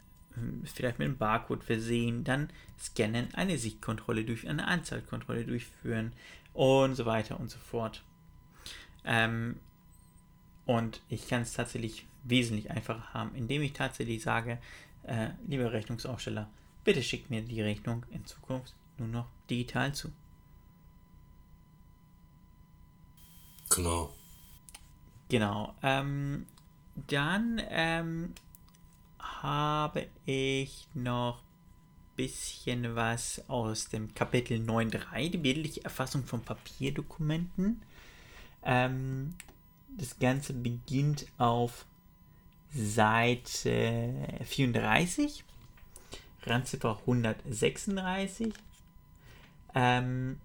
[0.63, 6.13] vielleicht mit einem Barcode versehen, dann scannen, eine Sichtkontrolle durch, eine Anzahlkontrolle durchführen
[6.53, 8.03] und so weiter und so fort.
[9.05, 9.59] Ähm,
[10.65, 14.59] und ich kann es tatsächlich wesentlich einfacher haben, indem ich tatsächlich sage,
[15.03, 16.49] äh, lieber Rechnungsaufsteller,
[16.83, 20.11] bitte schickt mir die Rechnung in Zukunft nur noch digital zu.
[23.69, 24.13] Genau.
[25.29, 25.73] Genau.
[25.81, 26.45] Ähm,
[27.07, 28.33] dann ähm,
[29.23, 37.81] habe ich noch ein bisschen was aus dem Kapitel 9.3, die bildliche Erfassung von Papierdokumenten.
[38.63, 39.35] Ähm,
[39.97, 41.85] das Ganze beginnt auf
[42.73, 44.13] Seite
[44.45, 45.43] 34,
[46.43, 48.53] Randziffer 136.
[49.75, 50.39] Ähm,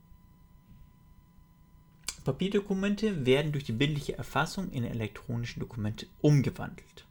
[2.24, 7.06] Papierdokumente werden durch die bildliche Erfassung in elektronische Dokumente umgewandelt.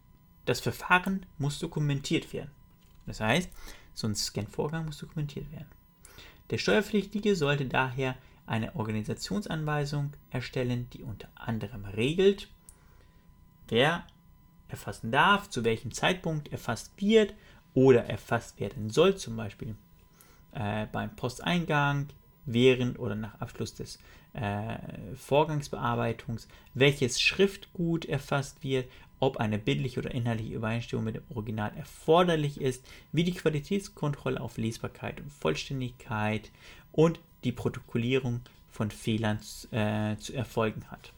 [0.48, 2.52] Das Verfahren muss dokumentiert werden.
[3.06, 3.50] Das heißt,
[3.94, 5.68] so ein Scan-Vorgang muss dokumentiert werden.
[6.52, 12.48] Der Steuerpflichtige sollte daher eine Organisationsanweisung erstellen, die unter anderem regelt,
[13.68, 14.08] wer
[14.70, 17.34] erfassen darf, zu welchem Zeitpunkt erfasst wird
[17.74, 19.76] oder erfasst werden soll, zum Beispiel
[20.54, 22.08] äh, beim Posteingang,
[22.46, 24.00] während oder nach Abschluss des
[24.32, 24.78] äh,
[25.16, 32.62] Vorgangsbearbeitungs, welches Schriftgut erfasst wird, ob eine bildliche oder inhaltliche Übereinstimmung mit dem Original erforderlich
[32.62, 36.52] ist, wie die Qualitätskontrolle auf Lesbarkeit und Vollständigkeit
[36.92, 39.40] und die Protokollierung von Fehlern
[39.72, 41.14] äh, zu erfolgen hat.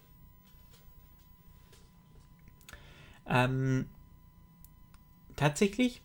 [3.27, 3.87] Ähm,
[5.35, 6.01] tatsächlich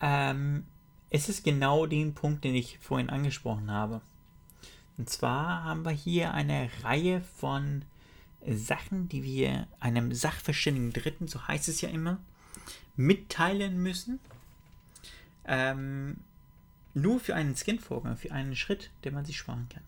[0.00, 0.64] ähm,
[1.10, 4.00] ist es genau den Punkt, den ich vorhin angesprochen habe.
[4.98, 7.84] Und zwar haben wir hier eine Reihe von
[8.48, 12.18] Sachen, die wir einem sachverständigen Dritten, so heißt es ja immer,
[12.96, 14.20] mitteilen müssen.
[15.44, 16.18] Ähm,
[16.94, 19.82] nur für einen Scan-Vorgang, für einen Schritt, den man sich sparen kann.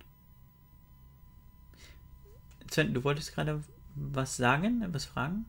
[2.71, 3.62] Sven, du wolltest gerade
[3.94, 5.47] was sagen, was fragen?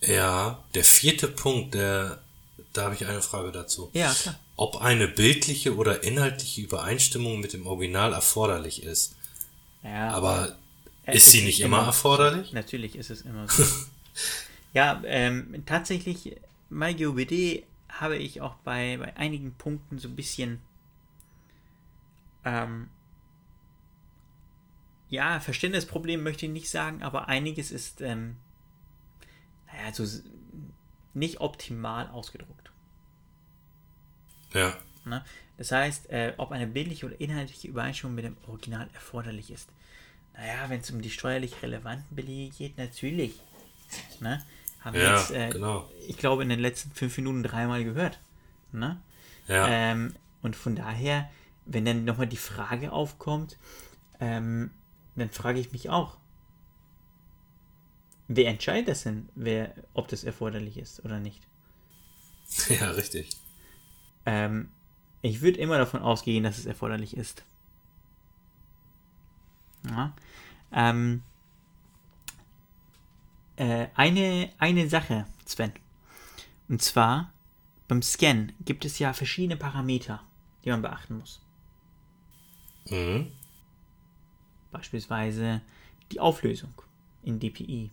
[0.00, 2.22] Ja, der vierte Punkt, der,
[2.72, 3.90] da habe ich eine Frage dazu.
[3.92, 4.38] Ja, klar.
[4.56, 9.16] Ob eine bildliche oder inhaltliche Übereinstimmung mit dem Original erforderlich ist.
[9.82, 10.56] Ja, aber
[11.06, 12.52] ist sie nicht immer, immer erforderlich?
[12.52, 13.64] Natürlich ist es immer so.
[14.72, 16.36] ja, ähm, tatsächlich,
[16.70, 20.60] MyGOBD habe ich auch bei, bei einigen Punkten so ein bisschen
[22.44, 22.88] ähm,
[25.08, 28.36] ja, Verständnisproblem möchte ich nicht sagen, aber einiges ist ähm,
[29.66, 30.06] naja, so
[31.14, 32.70] nicht optimal ausgedruckt.
[34.54, 34.76] Ja.
[35.04, 35.24] Ne?
[35.58, 39.68] Das heißt, äh, ob eine bildliche oder inhaltliche Übereinstimmung mit dem Original erforderlich ist.
[40.34, 43.34] Naja, wenn es um die steuerlich relevanten Belege geht, natürlich.
[44.20, 44.42] Ne?
[44.80, 45.88] Haben ja, wir jetzt, äh, genau.
[46.08, 48.18] ich glaube, in den letzten fünf Minuten dreimal gehört.
[48.72, 49.00] Ne?
[49.46, 49.68] Ja.
[49.68, 51.30] Ähm, und von daher,
[51.66, 53.58] wenn dann nochmal die Frage aufkommt,
[54.20, 54.70] ähm,
[55.14, 56.16] dann frage ich mich auch,
[58.28, 61.42] wer entscheidet das denn, wer, ob das erforderlich ist oder nicht?
[62.68, 63.30] Ja, richtig.
[64.26, 64.70] Ähm,
[65.22, 67.44] ich würde immer davon ausgehen, dass es erforderlich ist.
[69.88, 70.12] Ja.
[70.72, 71.22] Ähm,
[73.56, 75.72] äh, eine, eine Sache, Sven.
[76.68, 77.32] Und zwar,
[77.88, 80.22] beim Scan gibt es ja verschiedene Parameter,
[80.64, 81.40] die man beachten muss.
[82.88, 83.30] Mhm.
[84.70, 85.60] Beispielsweise
[86.10, 86.72] die Auflösung
[87.22, 87.90] in DPI.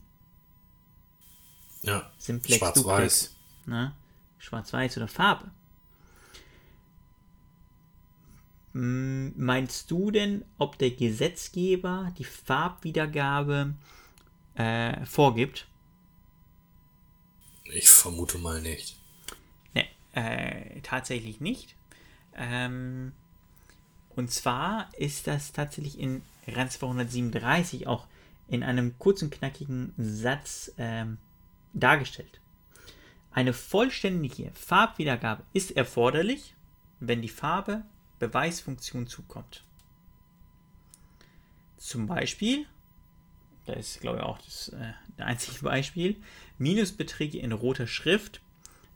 [1.81, 2.11] Ja.
[2.17, 3.35] Simplex, Schwarz-Weiß.
[3.65, 3.93] Ne?
[4.37, 5.51] Schwarz-Weiß oder Farbe.
[8.81, 13.73] Meinst du denn, ob der Gesetzgeber die Farbwiedergabe
[14.55, 15.67] äh, vorgibt?
[17.65, 18.95] Ich vermute mal nicht.
[19.73, 21.75] Ne, äh, tatsächlich nicht.
[22.37, 23.11] Ähm,
[24.15, 28.07] und zwar ist das tatsächlich in RAN 237 auch
[28.47, 31.17] in einem kurzen, knackigen Satz ähm,
[31.73, 32.39] dargestellt.
[33.31, 36.55] Eine vollständige Farbwiedergabe ist erforderlich,
[37.01, 37.83] wenn die Farbe
[38.19, 39.63] Beweisfunktion zukommt.
[41.77, 42.65] Zum Beispiel,
[43.65, 46.17] da ist glaube ich auch das äh, einzige Beispiel,
[46.57, 48.41] Minusbeträge in roter Schrift,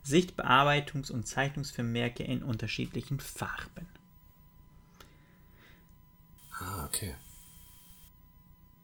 [0.06, 3.88] Sichtbearbeitungs- und Zeichnungsvermerke in unterschiedlichen Farben.
[6.60, 7.16] Ah, okay.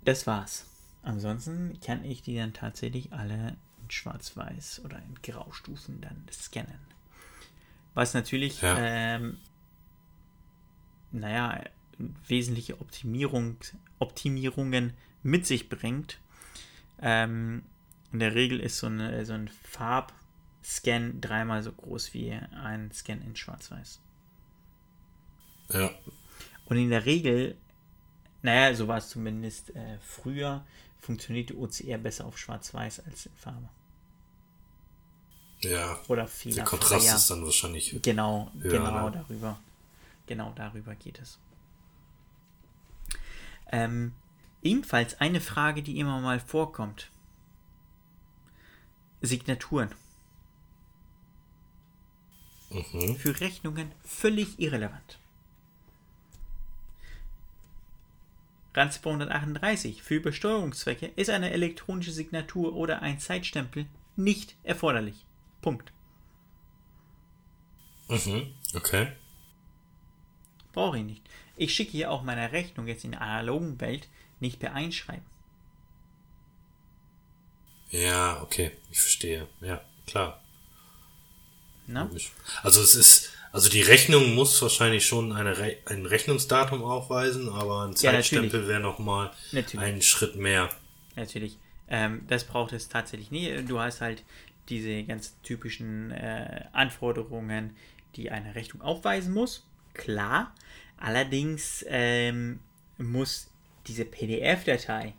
[0.05, 0.65] Das war's.
[1.01, 6.79] Ansonsten kann ich die dann tatsächlich alle in Schwarz-Weiß oder in Graustufen dann scannen.
[7.93, 8.77] Was natürlich, Ja.
[8.77, 9.37] ähm,
[11.11, 11.63] naja,
[12.27, 13.57] wesentliche Optimierung,
[13.99, 14.93] Optimierungen
[15.23, 16.19] mit sich bringt.
[17.01, 17.63] Ähm,
[18.11, 23.21] in der Regel ist so, eine, so ein Farbscan dreimal so groß wie ein Scan
[23.25, 23.99] in Schwarz-Weiß.
[25.73, 25.91] Ja.
[26.65, 27.55] Und in der Regel,
[28.41, 30.65] naja, so war es zumindest äh, früher,
[30.99, 33.69] funktioniert die OCR besser auf Schwarz-Weiß als in Farbe.
[35.61, 35.99] Ja.
[36.07, 36.55] Oder viel.
[36.55, 37.99] Der Kontrast ist dann wahrscheinlich.
[38.01, 39.23] Genau, höher, genau ne?
[39.27, 39.59] darüber.
[40.29, 41.39] Genau darüber geht es.
[43.71, 44.13] Ähm,
[44.61, 47.09] ebenfalls eine Frage, die immer mal vorkommt.
[49.21, 49.89] Signaturen.
[52.69, 53.15] Mhm.
[53.15, 55.17] Für Rechnungen völlig irrelevant.
[58.75, 60.03] RAN 238.
[60.03, 65.25] Für Besteuerungszwecke ist eine elektronische Signatur oder ein Zeitstempel nicht erforderlich.
[65.63, 65.91] Punkt.
[68.09, 68.53] Mhm.
[68.75, 69.15] Okay.
[70.73, 71.23] Brauche ich nicht.
[71.55, 74.07] Ich schicke hier auch meine Rechnung jetzt in der analogen Welt
[74.39, 75.25] nicht per Einschreiben.
[77.89, 78.71] Ja, okay.
[78.91, 79.47] Ich verstehe.
[79.61, 80.41] Ja, klar.
[81.87, 82.09] Na?
[82.61, 87.85] Also es ist, also die Rechnung muss wahrscheinlich schon eine Re ein Rechnungsdatum aufweisen, aber
[87.87, 89.31] ein Zeitstempel ja, wäre nochmal
[89.77, 90.69] ein Schritt mehr.
[91.15, 91.57] Natürlich.
[91.87, 93.63] Ähm, das braucht es tatsächlich nie.
[93.63, 94.23] Du hast halt
[94.69, 97.75] diese ganz typischen äh, Anforderungen,
[98.15, 99.65] die eine Rechnung aufweisen muss.
[99.93, 100.53] Klar.
[100.97, 102.59] Allerdings ähm,
[102.97, 103.49] muss
[103.87, 105.13] diese PDF-Datei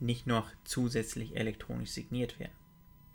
[0.00, 2.52] nicht noch zusätzlich elektronisch signiert werden.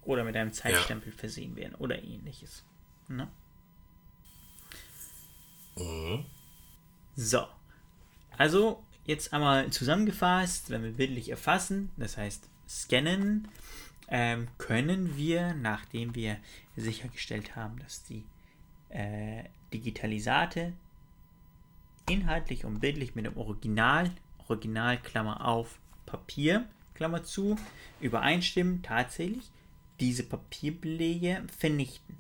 [0.04, 1.18] Oder mit einem Zeitstempel ja.
[1.18, 2.64] versehen werden oder ähnliches.
[3.10, 3.28] Ne?
[5.76, 6.26] Mhm.
[7.16, 7.46] So.
[8.38, 13.48] Also, jetzt einmal zusammengefasst, wenn wir bildlich erfassen, das heißt scannen,
[14.10, 16.38] ähm, können wir, nachdem wir
[16.76, 18.24] sichergestellt haben, dass die
[18.90, 19.44] äh,
[19.74, 20.74] Digitalisate
[22.10, 24.12] inhaltlich und bildlich mit dem Original,
[24.48, 27.58] Original Klammer auf, Papier, Klammer zu,
[28.02, 29.52] übereinstimmen, tatsächlich
[30.00, 32.18] diese Papierbelege vernichten.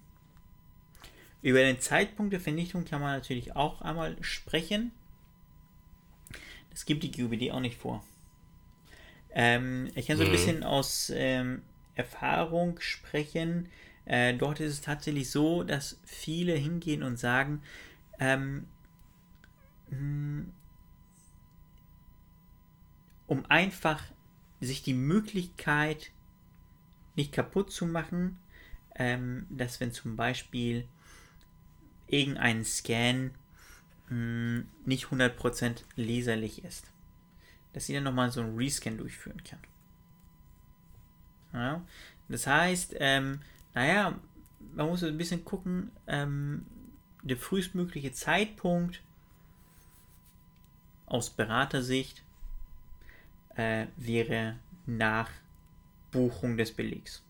[1.42, 4.92] Über den Zeitpunkt der Vernichtung kann man natürlich auch einmal sprechen.
[6.72, 8.04] Das gibt die GUBD auch nicht vor.
[9.32, 10.34] Ähm, ich kann so ein mhm.
[10.34, 11.62] bisschen aus ähm,
[11.96, 13.70] Erfahrung sprechen.
[14.06, 17.62] Äh, dort ist es tatsächlich so, dass viele hingehen und sagen,
[18.20, 18.68] ähm, hm,
[23.28, 24.04] um einfach
[24.60, 26.12] sich die Möglichkeit
[27.16, 28.40] nicht kaputt zu machen,
[28.96, 30.88] ähm, dass wenn zum Beispiel
[32.08, 33.32] irgendein Scan
[34.10, 36.92] mh, hm, nicht 100% leserlich ist,
[37.74, 39.60] dass sie dann nochmal so einen Rescan durchführen kann.
[41.54, 41.86] Ja?
[42.30, 43.42] Das heißt, ähm,
[43.74, 44.20] naja,
[44.74, 46.66] man muss ein bisschen gucken, ähm,
[47.24, 49.02] der frühestmögliche Zeitpunkt
[51.08, 52.24] aus Beratersicht
[53.56, 55.30] äh, wäre nach
[56.12, 57.24] Buchung des Belegs.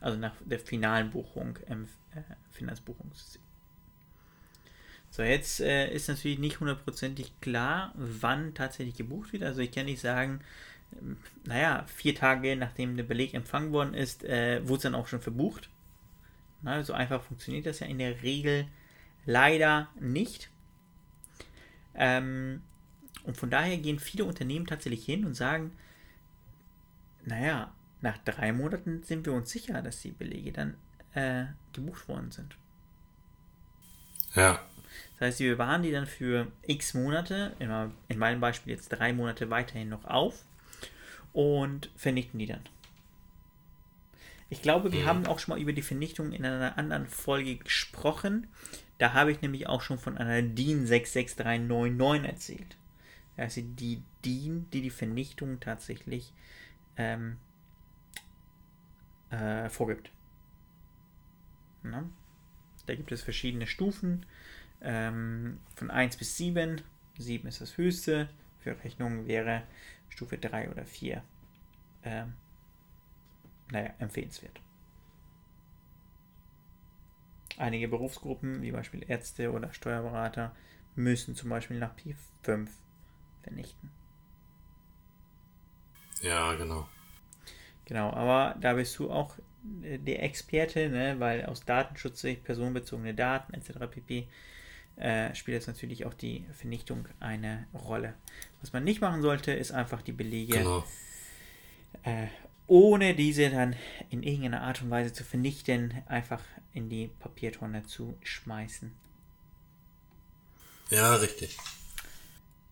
[0.00, 2.22] Also nach der finalen Buchung im äh,
[2.52, 3.42] Finanzbuchungssystem.
[5.10, 9.42] So, jetzt äh, ist natürlich nicht hundertprozentig klar, wann tatsächlich gebucht wird.
[9.42, 10.40] Also ich kann nicht sagen,
[11.00, 15.06] ähm, naja, vier Tage nachdem der Beleg empfangen worden ist, äh, wurde es dann auch
[15.06, 15.70] schon verbucht.
[16.62, 18.66] Na, so einfach funktioniert das ja in der Regel
[19.24, 20.50] leider nicht.
[21.96, 22.62] Ähm,
[23.24, 25.72] und von daher gehen viele Unternehmen tatsächlich hin und sagen,
[27.24, 30.74] naja, nach drei Monaten sind wir uns sicher, dass die Belege dann
[31.14, 32.56] äh, gebucht worden sind.
[34.34, 34.60] Ja.
[35.18, 39.50] Das heißt, wir bewahren die dann für x Monate, in meinem Beispiel jetzt drei Monate
[39.50, 40.44] weiterhin noch auf
[41.32, 42.60] und vernichten die dann.
[44.48, 45.06] Ich glaube, wir mhm.
[45.06, 48.46] haben auch schon mal über die Vernichtung in einer anderen Folge gesprochen.
[48.98, 52.76] Da habe ich nämlich auch schon von einer DIN 66399 erzählt.
[53.36, 56.32] Also die DIN, die die Vernichtung tatsächlich
[56.96, 57.36] ähm,
[59.30, 60.10] äh, vorgibt.
[61.82, 62.08] Na?
[62.86, 64.24] Da gibt es verschiedene Stufen
[64.80, 66.80] ähm, von 1 bis 7.
[67.18, 68.28] 7 ist das höchste.
[68.60, 69.62] Für Rechnungen wäre
[70.08, 71.22] Stufe 3 oder 4
[72.04, 72.34] ähm,
[73.70, 74.60] naja, empfehlenswert.
[77.58, 80.54] Einige Berufsgruppen, wie Beispiel Ärzte oder Steuerberater,
[80.94, 82.68] müssen zum Beispiel nach P5
[83.42, 83.90] vernichten.
[86.22, 86.88] Ja, genau.
[87.84, 89.36] Genau, aber da bist du auch
[89.82, 93.86] äh, der Experte, ne, weil aus Datenschutzsicht, personenbezogene Daten etc.
[93.90, 94.28] pp.
[94.96, 98.14] Äh, spielt jetzt natürlich auch die Vernichtung eine Rolle.
[98.60, 100.84] Was man nicht machen sollte, ist einfach die Belege, genau.
[102.02, 102.28] äh,
[102.66, 103.76] ohne diese dann
[104.10, 106.42] in irgendeiner Art und Weise zu vernichten, einfach
[106.76, 108.94] in die Papiertonne zu schmeißen.
[110.90, 111.56] Ja, richtig.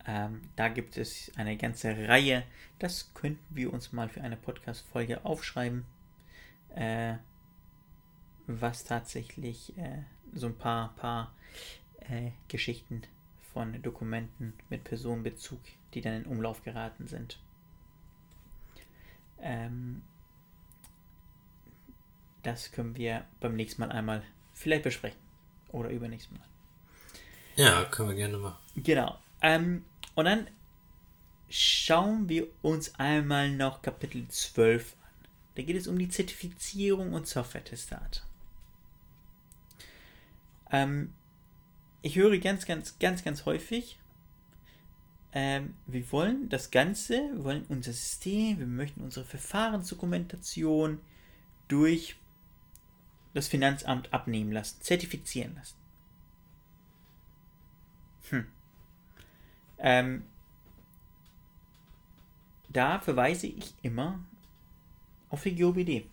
[0.06, 2.44] Ähm, da gibt es eine ganze Reihe.
[2.78, 5.86] Das könnten wir uns mal für eine Podcast-Folge aufschreiben.
[6.74, 7.14] Äh,
[8.46, 10.02] was tatsächlich äh,
[10.34, 11.34] so ein paar, paar
[12.00, 13.02] äh, Geschichten
[13.54, 15.60] von Dokumenten mit Personenbezug,
[15.94, 17.40] die dann in Umlauf geraten sind.
[19.40, 20.02] Ähm,
[22.44, 24.22] das können wir beim nächsten Mal einmal
[24.52, 25.18] vielleicht besprechen.
[25.72, 26.46] Oder übernächstes Mal.
[27.56, 28.58] Ja, können wir gerne machen.
[28.76, 29.18] Genau.
[29.42, 29.84] Ähm,
[30.14, 30.46] und dann
[31.48, 35.28] schauen wir uns einmal noch Kapitel 12 an.
[35.56, 38.22] Da geht es um die Zertifizierung und Software-Testate.
[40.70, 41.12] Ähm,
[42.02, 43.98] ich höre ganz, ganz, ganz, ganz häufig,
[45.32, 51.00] ähm, wir wollen das Ganze, wir wollen unser System, wir möchten unsere Verfahrensdokumentation
[51.66, 52.16] durch
[53.34, 55.76] das Finanzamt abnehmen lassen, zertifizieren lassen.
[58.30, 58.46] Hm.
[59.78, 60.24] Ähm,
[62.68, 64.24] da verweise ich immer
[65.30, 66.06] auf die GOBD.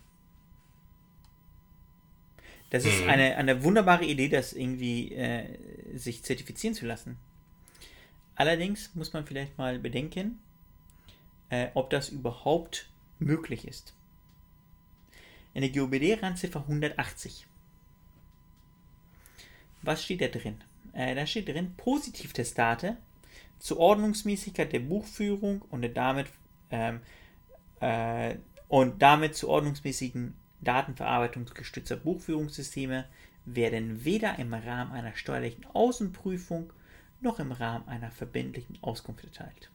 [2.71, 7.17] Das ist eine, eine wunderbare Idee, das irgendwie äh, sich zertifizieren zu lassen.
[8.35, 10.39] Allerdings muss man vielleicht mal bedenken,
[11.49, 13.93] äh, ob das überhaupt möglich ist.
[15.53, 17.47] In der GOBD-Randziffer 180.
[19.81, 20.63] Was steht da drin?
[20.93, 22.97] Äh, da steht drin Positivtestate
[23.59, 26.27] zur Ordnungsmäßigkeit der Buchführung und der damit
[26.71, 27.01] ähm,
[27.79, 28.35] äh,
[28.67, 33.05] und damit zur ordnungsmäßigen Datenverarbeitung gestützter Buchführungssysteme
[33.45, 36.71] werden weder im Rahmen einer steuerlichen Außenprüfung
[37.19, 39.69] noch im Rahmen einer verbindlichen Auskunft erteilt.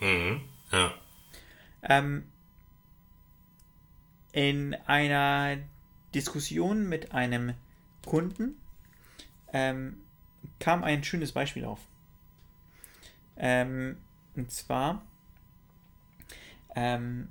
[0.00, 0.42] Mhm.
[0.72, 0.94] Ja.
[1.82, 2.24] Ähm,
[4.36, 5.56] in einer
[6.14, 7.54] Diskussion mit einem
[8.04, 8.60] Kunden
[9.50, 9.96] ähm,
[10.60, 11.80] kam ein schönes Beispiel auf.
[13.38, 13.96] Ähm,
[14.34, 15.06] und zwar
[16.74, 17.28] ähm,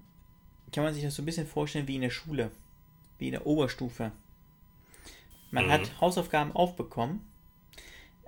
[0.74, 2.50] kann man sich das so ein bisschen vorstellen wie in der Schule,
[3.20, 4.12] wie in der Oberstufe.
[5.52, 5.72] Man mhm.
[5.74, 7.22] hat Hausaufgaben aufbekommen,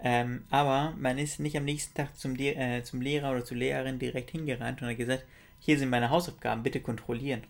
[0.03, 3.97] ähm, aber man ist nicht am nächsten Tag zum, äh, zum Lehrer oder zur Lehrerin
[3.97, 5.25] direkt hingerannt und hat gesagt,
[5.57, 7.41] hier sind meine Hausaufgaben, bitte kontrollieren.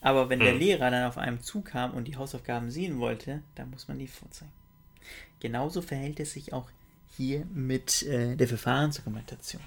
[0.00, 0.44] Aber wenn mhm.
[0.44, 4.06] der Lehrer dann auf einem zukam und die Hausaufgaben sehen wollte, dann muss man die
[4.06, 4.52] vorzeigen.
[5.40, 6.70] Genauso verhält es sich auch
[7.16, 9.62] hier mit äh, der Verfahrensdokumentation.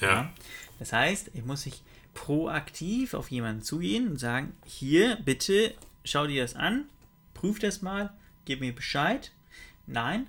[0.00, 0.08] Ja.
[0.08, 0.32] ja.
[0.78, 1.82] Das heißt, ich muss sich
[2.14, 5.74] proaktiv auf jemanden zugehen und sagen, hier, bitte,
[6.04, 6.86] schau dir das an,
[7.34, 8.12] prüf das mal,
[8.44, 9.30] gib mir Bescheid.
[9.86, 10.26] Nein,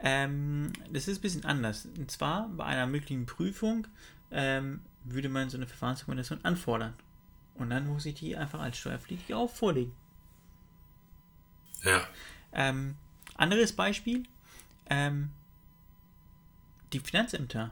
[0.00, 1.86] ähm, das ist ein bisschen anders.
[1.96, 3.86] Und zwar bei einer möglichen Prüfung
[4.30, 6.94] ähm, würde man so eine Verfahrensdokumentation anfordern.
[7.60, 9.92] Und dann muss ich die einfach als Steuerpflichtige auch vorlegen.
[11.84, 12.08] Ja.
[12.52, 12.96] Ähm,
[13.34, 14.22] anderes Beispiel,
[14.88, 15.30] ähm,
[16.94, 17.70] die Finanzämter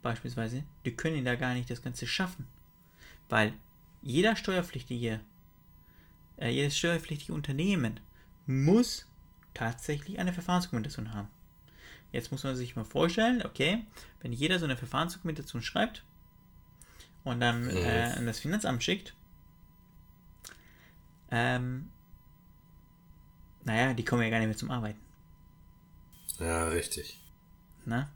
[0.00, 2.46] beispielsweise, die können da gar nicht das Ganze schaffen.
[3.28, 3.52] Weil
[4.00, 5.20] jeder steuerpflichtige,
[6.38, 8.00] äh, jedes steuerpflichtige Unternehmen
[8.46, 9.06] muss
[9.52, 11.28] tatsächlich eine Verfahrensdokumentation haben.
[12.12, 13.84] Jetzt muss man sich mal vorstellen, okay,
[14.22, 16.02] wenn jeder so eine Verfahrensdokumentation schreibt
[17.24, 17.76] und dann mhm.
[17.76, 19.14] äh, an das Finanzamt schickt,
[21.30, 21.90] ähm,
[23.64, 25.00] naja, die kommen ja gar nicht mehr zum Arbeiten.
[26.38, 27.18] Ja, richtig.
[27.84, 28.10] Na?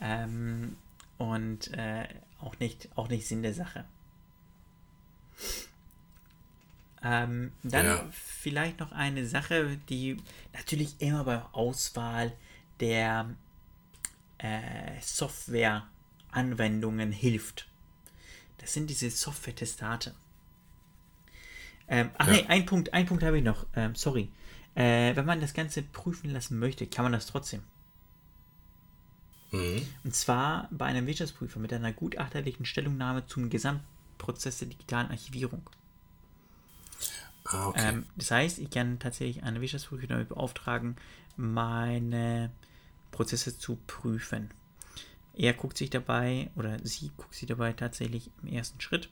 [0.00, 0.76] Ähm,
[1.18, 2.08] und äh,
[2.38, 3.84] auch, nicht, auch nicht Sinn der Sache.
[7.02, 8.06] Ähm, dann ja.
[8.12, 10.18] vielleicht noch eine Sache, die
[10.52, 12.36] natürlich immer bei Auswahl
[12.80, 13.34] der
[14.38, 17.68] äh, Software-Anwendungen hilft.
[18.58, 20.14] Das sind diese Software-Testate.
[21.90, 22.34] Ähm, ach ja.
[22.34, 23.66] nee, ein Punkt, ein Punkt habe ich noch.
[23.74, 24.30] Ähm, sorry.
[24.76, 27.62] Äh, wenn man das Ganze prüfen lassen möchte, kann man das trotzdem.
[29.50, 29.82] Mhm.
[30.04, 35.68] Und zwar bei einem Wirtschaftsprüfer mit einer gutachterlichen Stellungnahme zum Gesamtprozess der digitalen Archivierung.
[37.44, 37.88] Ah, okay.
[37.88, 40.94] ähm, das heißt, ich kann tatsächlich eine Wirtschaftsprüfer damit beauftragen,
[41.36, 42.52] meine
[43.10, 44.50] Prozesse zu prüfen.
[45.34, 49.10] Er guckt sich dabei oder sie guckt sich dabei tatsächlich im ersten Schritt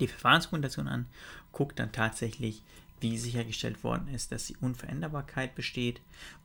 [0.00, 1.06] die Verfahrensdokumentation an,
[1.52, 2.62] guckt dann tatsächlich,
[3.00, 6.00] wie sichergestellt worden ist, dass die Unveränderbarkeit besteht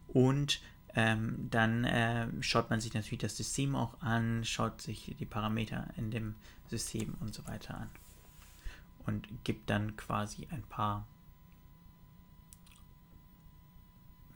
[0.08, 0.62] und
[0.96, 5.88] ähm, dann äh, schaut man sich natürlich das System auch an, schaut sich die Parameter
[5.98, 6.36] in dem
[6.68, 7.90] System und so weiter an
[9.06, 11.08] und gibt dann quasi ein paar,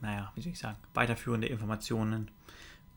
[0.00, 2.30] naja, wie soll ich sagen, weiterführende Informationen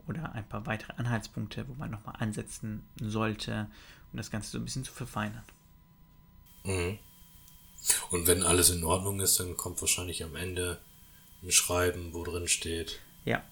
[0.07, 3.67] oder ein paar weitere Anhaltspunkte, wo man nochmal ansetzen sollte,
[4.11, 5.43] um das Ganze so ein bisschen zu verfeinern.
[6.67, 6.99] Mhm.
[8.11, 10.79] Und wenn alles in Ordnung ist, dann kommt wahrscheinlich am Ende
[11.43, 13.43] ein Schreiben, wo drin steht, ja.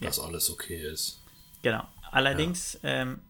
[0.00, 0.24] dass ja.
[0.24, 1.20] alles okay ist.
[1.62, 1.86] Genau.
[2.10, 3.02] Allerdings ja.
[3.02, 3.20] ähm,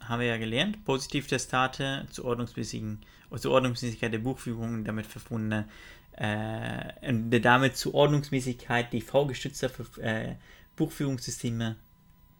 [0.00, 3.04] haben wir ja gelernt, Positivtestate zur ordnungsmäßigen
[3.38, 5.68] zur Ordnungsmäßigkeit der Buchführung und damit verbundene
[6.12, 10.36] äh, damit zur Ordnungsmäßigkeit DV-gestützter äh,
[10.76, 11.76] Buchführungssysteme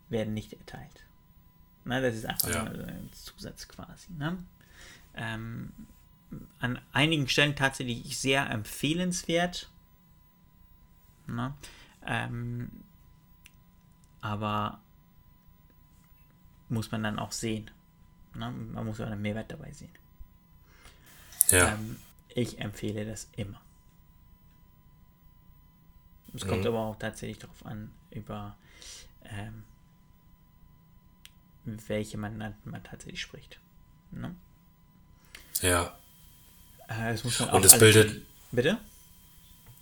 [0.08, 1.04] werden nicht erteilt.
[1.84, 2.64] Na, das ist einfach ja.
[2.64, 4.12] ein Zusatz quasi.
[4.16, 4.38] Ne?
[5.16, 5.72] Ähm,
[6.58, 9.70] an einigen Stellen tatsächlich sehr empfehlenswert.
[11.26, 11.54] Ne?
[12.04, 12.70] Ähm,
[14.20, 14.80] aber
[16.68, 17.70] muss man dann auch sehen.
[18.34, 18.50] Ne?
[18.50, 19.92] Man muss auch einen Mehrwert dabei sehen.
[21.50, 21.74] Ja.
[21.74, 21.96] Ähm,
[22.28, 23.60] ich empfehle das immer.
[26.34, 26.68] Es kommt mhm.
[26.68, 28.56] aber auch tatsächlich darauf an, über
[29.24, 29.64] ähm,
[31.64, 33.60] welche Mandanten man tatsächlich spricht.
[34.10, 34.34] Ne?
[35.62, 35.96] Ja.
[36.88, 38.22] Äh, es muss man Und es bildet.
[38.52, 38.78] Bitte?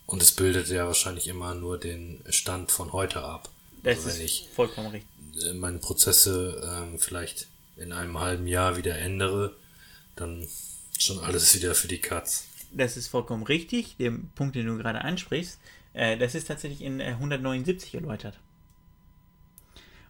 [0.07, 3.49] Und es bildet ja wahrscheinlich immer nur den Stand von heute ab.
[3.83, 5.45] Das also wenn ich vollkommen richtig.
[5.45, 7.47] Äh, meine Prozesse ähm, vielleicht
[7.77, 9.57] in einem halben Jahr wieder ändere,
[10.17, 10.47] dann
[10.99, 12.47] Schon alles wieder für die Katz.
[12.73, 15.59] Das ist vollkommen richtig, der Punkt, den du gerade ansprichst.
[15.93, 18.39] Äh, das ist tatsächlich in äh, 179 erläutert.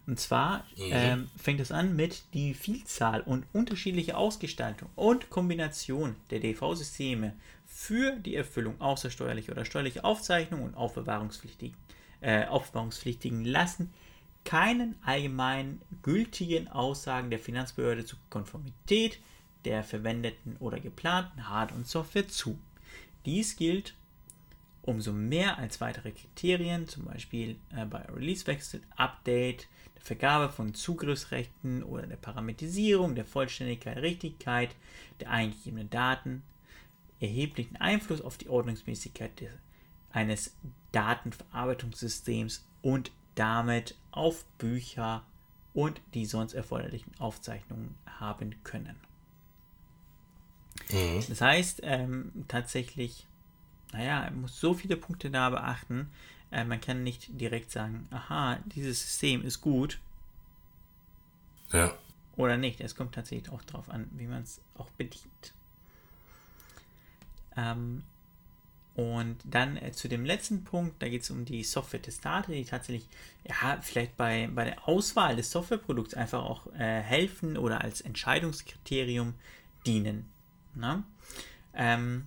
[0.06, 0.90] Und zwar mhm.
[0.90, 7.34] ähm, fängt es an mit die Vielzahl und unterschiedliche Ausgestaltung und Kombination der DV-Systeme
[7.66, 11.76] für die Erfüllung außersteuerlicher oder steuerlicher Aufzeichnungen und Aufbewahrungspflichtigen,
[12.20, 13.92] äh, Aufbewahrungspflichtigen lassen
[14.44, 19.18] keinen allgemein gültigen Aussagen der Finanzbehörde zur Konformität
[19.64, 22.58] der verwendeten oder geplanten Hard- und Software zu.
[23.24, 23.94] Dies gilt
[24.86, 29.66] umso mehr als weitere Kriterien, zum Beispiel äh, bei Releasewechsel, Update,
[29.96, 34.76] der Vergabe von Zugriffsrechten oder der Parametrisierung, der Vollständigkeit, Richtigkeit
[35.20, 36.42] der eingegebenen Daten
[37.20, 39.50] erheblichen Einfluss auf die Ordnungsmäßigkeit des,
[40.10, 40.54] eines
[40.92, 45.24] Datenverarbeitungssystems und damit auf Bücher
[45.72, 48.96] und die sonst erforderlichen Aufzeichnungen haben können.
[50.90, 51.24] Mhm.
[51.28, 53.26] Das heißt, ähm, tatsächlich,
[53.94, 56.10] naja, man muss so viele Punkte da beachten.
[56.50, 60.00] Äh, man kann nicht direkt sagen, aha, dieses System ist gut.
[61.72, 61.96] Ja.
[62.36, 62.80] Oder nicht.
[62.80, 65.54] Es kommt tatsächlich auch darauf an, wie man es auch bedient.
[67.56, 68.02] Ähm,
[68.96, 73.08] und dann äh, zu dem letzten Punkt, da geht es um die Software-Testate, die tatsächlich,
[73.44, 79.34] ja, vielleicht bei, bei der Auswahl des Softwareprodukts einfach auch äh, helfen oder als Entscheidungskriterium
[79.86, 80.28] dienen.
[80.74, 81.04] Ne?
[81.74, 82.26] Ähm,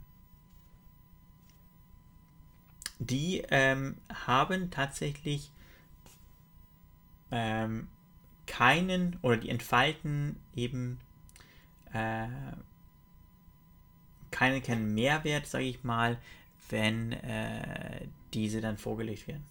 [3.00, 5.52] die ähm, haben tatsächlich
[7.32, 7.88] ähm,
[8.46, 11.00] keinen oder die entfalten eben
[11.94, 12.28] äh,
[14.32, 16.18] keinen, keinen Mehrwert, sage ich mal,
[16.70, 19.46] wenn äh, diese dann vorgelegt werden.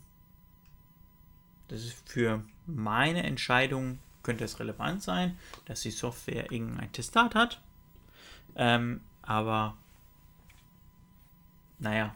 [1.69, 7.61] Das ist für meine Entscheidung, könnte es relevant sein, dass die Software irgendein Testat hat.
[8.57, 9.77] Ähm, aber
[11.79, 12.15] naja,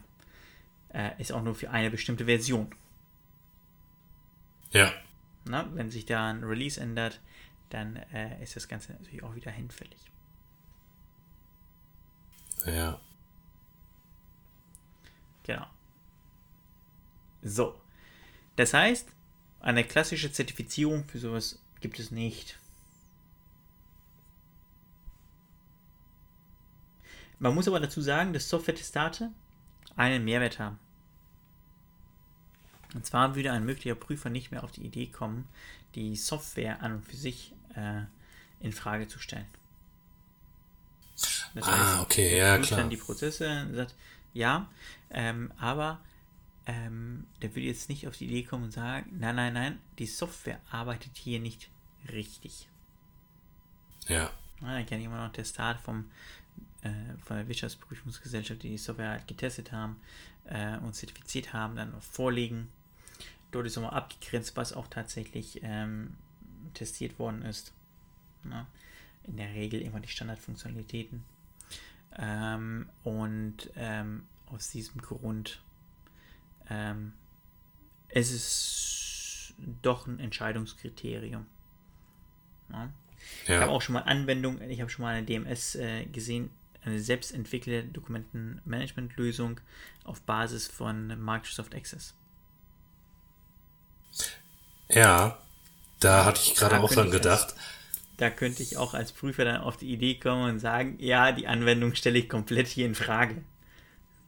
[0.93, 2.73] äh, ist auch nur für eine bestimmte Version.
[4.71, 4.93] Ja.
[5.45, 7.19] Na, wenn sich da ein Release ändert,
[7.69, 9.99] dann äh, ist das Ganze natürlich auch wieder hinfällig.
[12.65, 12.99] Ja.
[15.43, 15.65] Genau.
[17.41, 17.79] So.
[18.55, 19.09] Das heißt,
[19.59, 22.59] eine klassische Zertifizierung für sowas gibt es nicht.
[27.39, 29.31] Man muss aber dazu sagen, dass Software-Testate
[29.95, 30.77] einen Mehrwert haben.
[32.93, 35.47] Und zwar würde ein möglicher Prüfer nicht mehr auf die Idee kommen,
[35.95, 38.01] die Software an und für sich äh,
[38.59, 39.47] in Frage zu stellen.
[41.53, 42.79] Das ah, heißt, okay, ja, klar.
[42.79, 43.95] dann die Prozesse und sagt,
[44.33, 44.69] ja,
[45.09, 45.99] ähm, aber
[46.65, 50.05] ähm, der würde jetzt nicht auf die Idee kommen und sagen, nein, nein, nein, die
[50.05, 51.69] Software arbeitet hier nicht
[52.11, 52.67] richtig.
[54.07, 54.29] Ja.
[54.61, 56.09] ja dann kenne ich immer noch Testat vom,
[56.81, 56.89] äh,
[57.23, 59.99] von der Wirtschaftsprüfungsgesellschaft, die die Software halt getestet haben
[60.45, 62.69] äh, und zertifiziert haben, dann noch vorlegen.
[63.51, 66.15] Dort ist nochmal abgegrenzt, was auch tatsächlich ähm,
[66.73, 67.73] testiert worden ist.
[68.43, 68.67] Na?
[69.23, 71.23] In der Regel immer die Standardfunktionalitäten.
[72.17, 75.61] Ähm, und ähm, aus diesem Grund
[76.69, 77.13] ähm,
[78.07, 81.45] es ist doch ein Entscheidungskriterium.
[82.71, 82.89] Ja.
[83.47, 83.55] Ja.
[83.55, 86.49] Ich habe auch schon mal Anwendung, ich habe schon mal eine DMS äh, gesehen,
[86.83, 89.59] eine selbstentwickelte Dokumentenmanagementlösung
[90.03, 92.15] auf Basis von Microsoft Access.
[94.89, 95.37] Ja,
[95.99, 97.53] da hatte ich gerade auch dran gedacht.
[97.53, 97.55] Als,
[98.17, 101.47] da könnte ich auch als Prüfer dann auf die Idee kommen und sagen, ja, die
[101.47, 103.43] Anwendung stelle ich komplett hier in Frage.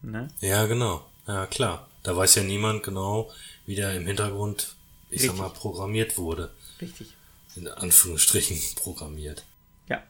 [0.01, 0.29] Ne?
[0.41, 1.05] Ja, genau.
[1.27, 1.87] Ja, klar.
[2.03, 3.31] Da weiß ja niemand genau,
[3.65, 4.75] wie der im Hintergrund,
[5.09, 5.31] ich Richtig.
[5.31, 6.51] sag mal, programmiert wurde.
[6.81, 7.15] Richtig.
[7.55, 9.45] In Anführungsstrichen programmiert.
[9.87, 10.03] Ja,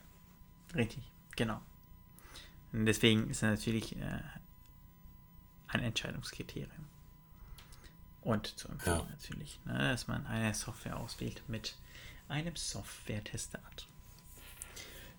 [0.75, 1.03] richtig,
[1.35, 1.61] genau.
[2.71, 4.21] Und deswegen ist er natürlich äh,
[5.67, 6.71] ein Entscheidungskriterium.
[8.23, 9.07] Und zu empfehlen ja.
[9.09, 11.75] natürlich, ne, dass man eine Software auswählt mit
[12.29, 13.87] einem Software-Testat.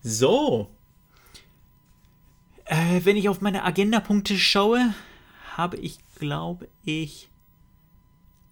[0.03, 0.71] So.
[2.65, 4.95] Äh, wenn ich auf meine Agenda-Punkte schaue,
[5.57, 7.29] habe ich, glaube ich,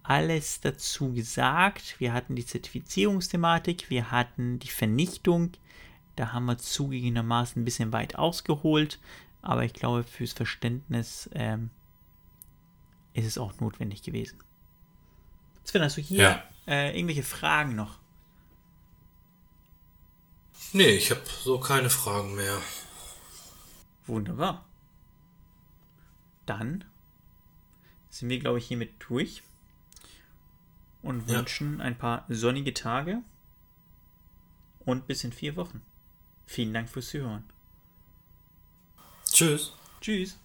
[0.03, 1.99] alles dazu gesagt.
[1.99, 5.51] Wir hatten die Zertifizierungsthematik, wir hatten die Vernichtung.
[6.15, 8.99] Da haben wir zugegebenermaßen ein bisschen weit ausgeholt,
[9.41, 11.71] aber ich glaube, fürs Verständnis ähm,
[13.13, 14.39] ist es auch notwendig gewesen.
[15.63, 16.43] Sven, hast du hier ja.
[16.67, 17.99] äh, irgendwelche Fragen noch?
[20.73, 22.59] Nee, ich habe so keine Fragen mehr.
[24.07, 24.65] Wunderbar.
[26.45, 26.83] Dann
[28.09, 29.43] sind wir, glaube ich, hiermit durch
[31.01, 31.37] und ja.
[31.37, 33.21] wünschen ein paar sonnige Tage
[34.79, 35.81] und bis in vier Wochen.
[36.45, 37.43] Vielen Dank fürs Zuhören.
[39.25, 39.73] Tschüss.
[40.01, 40.37] Tschüss.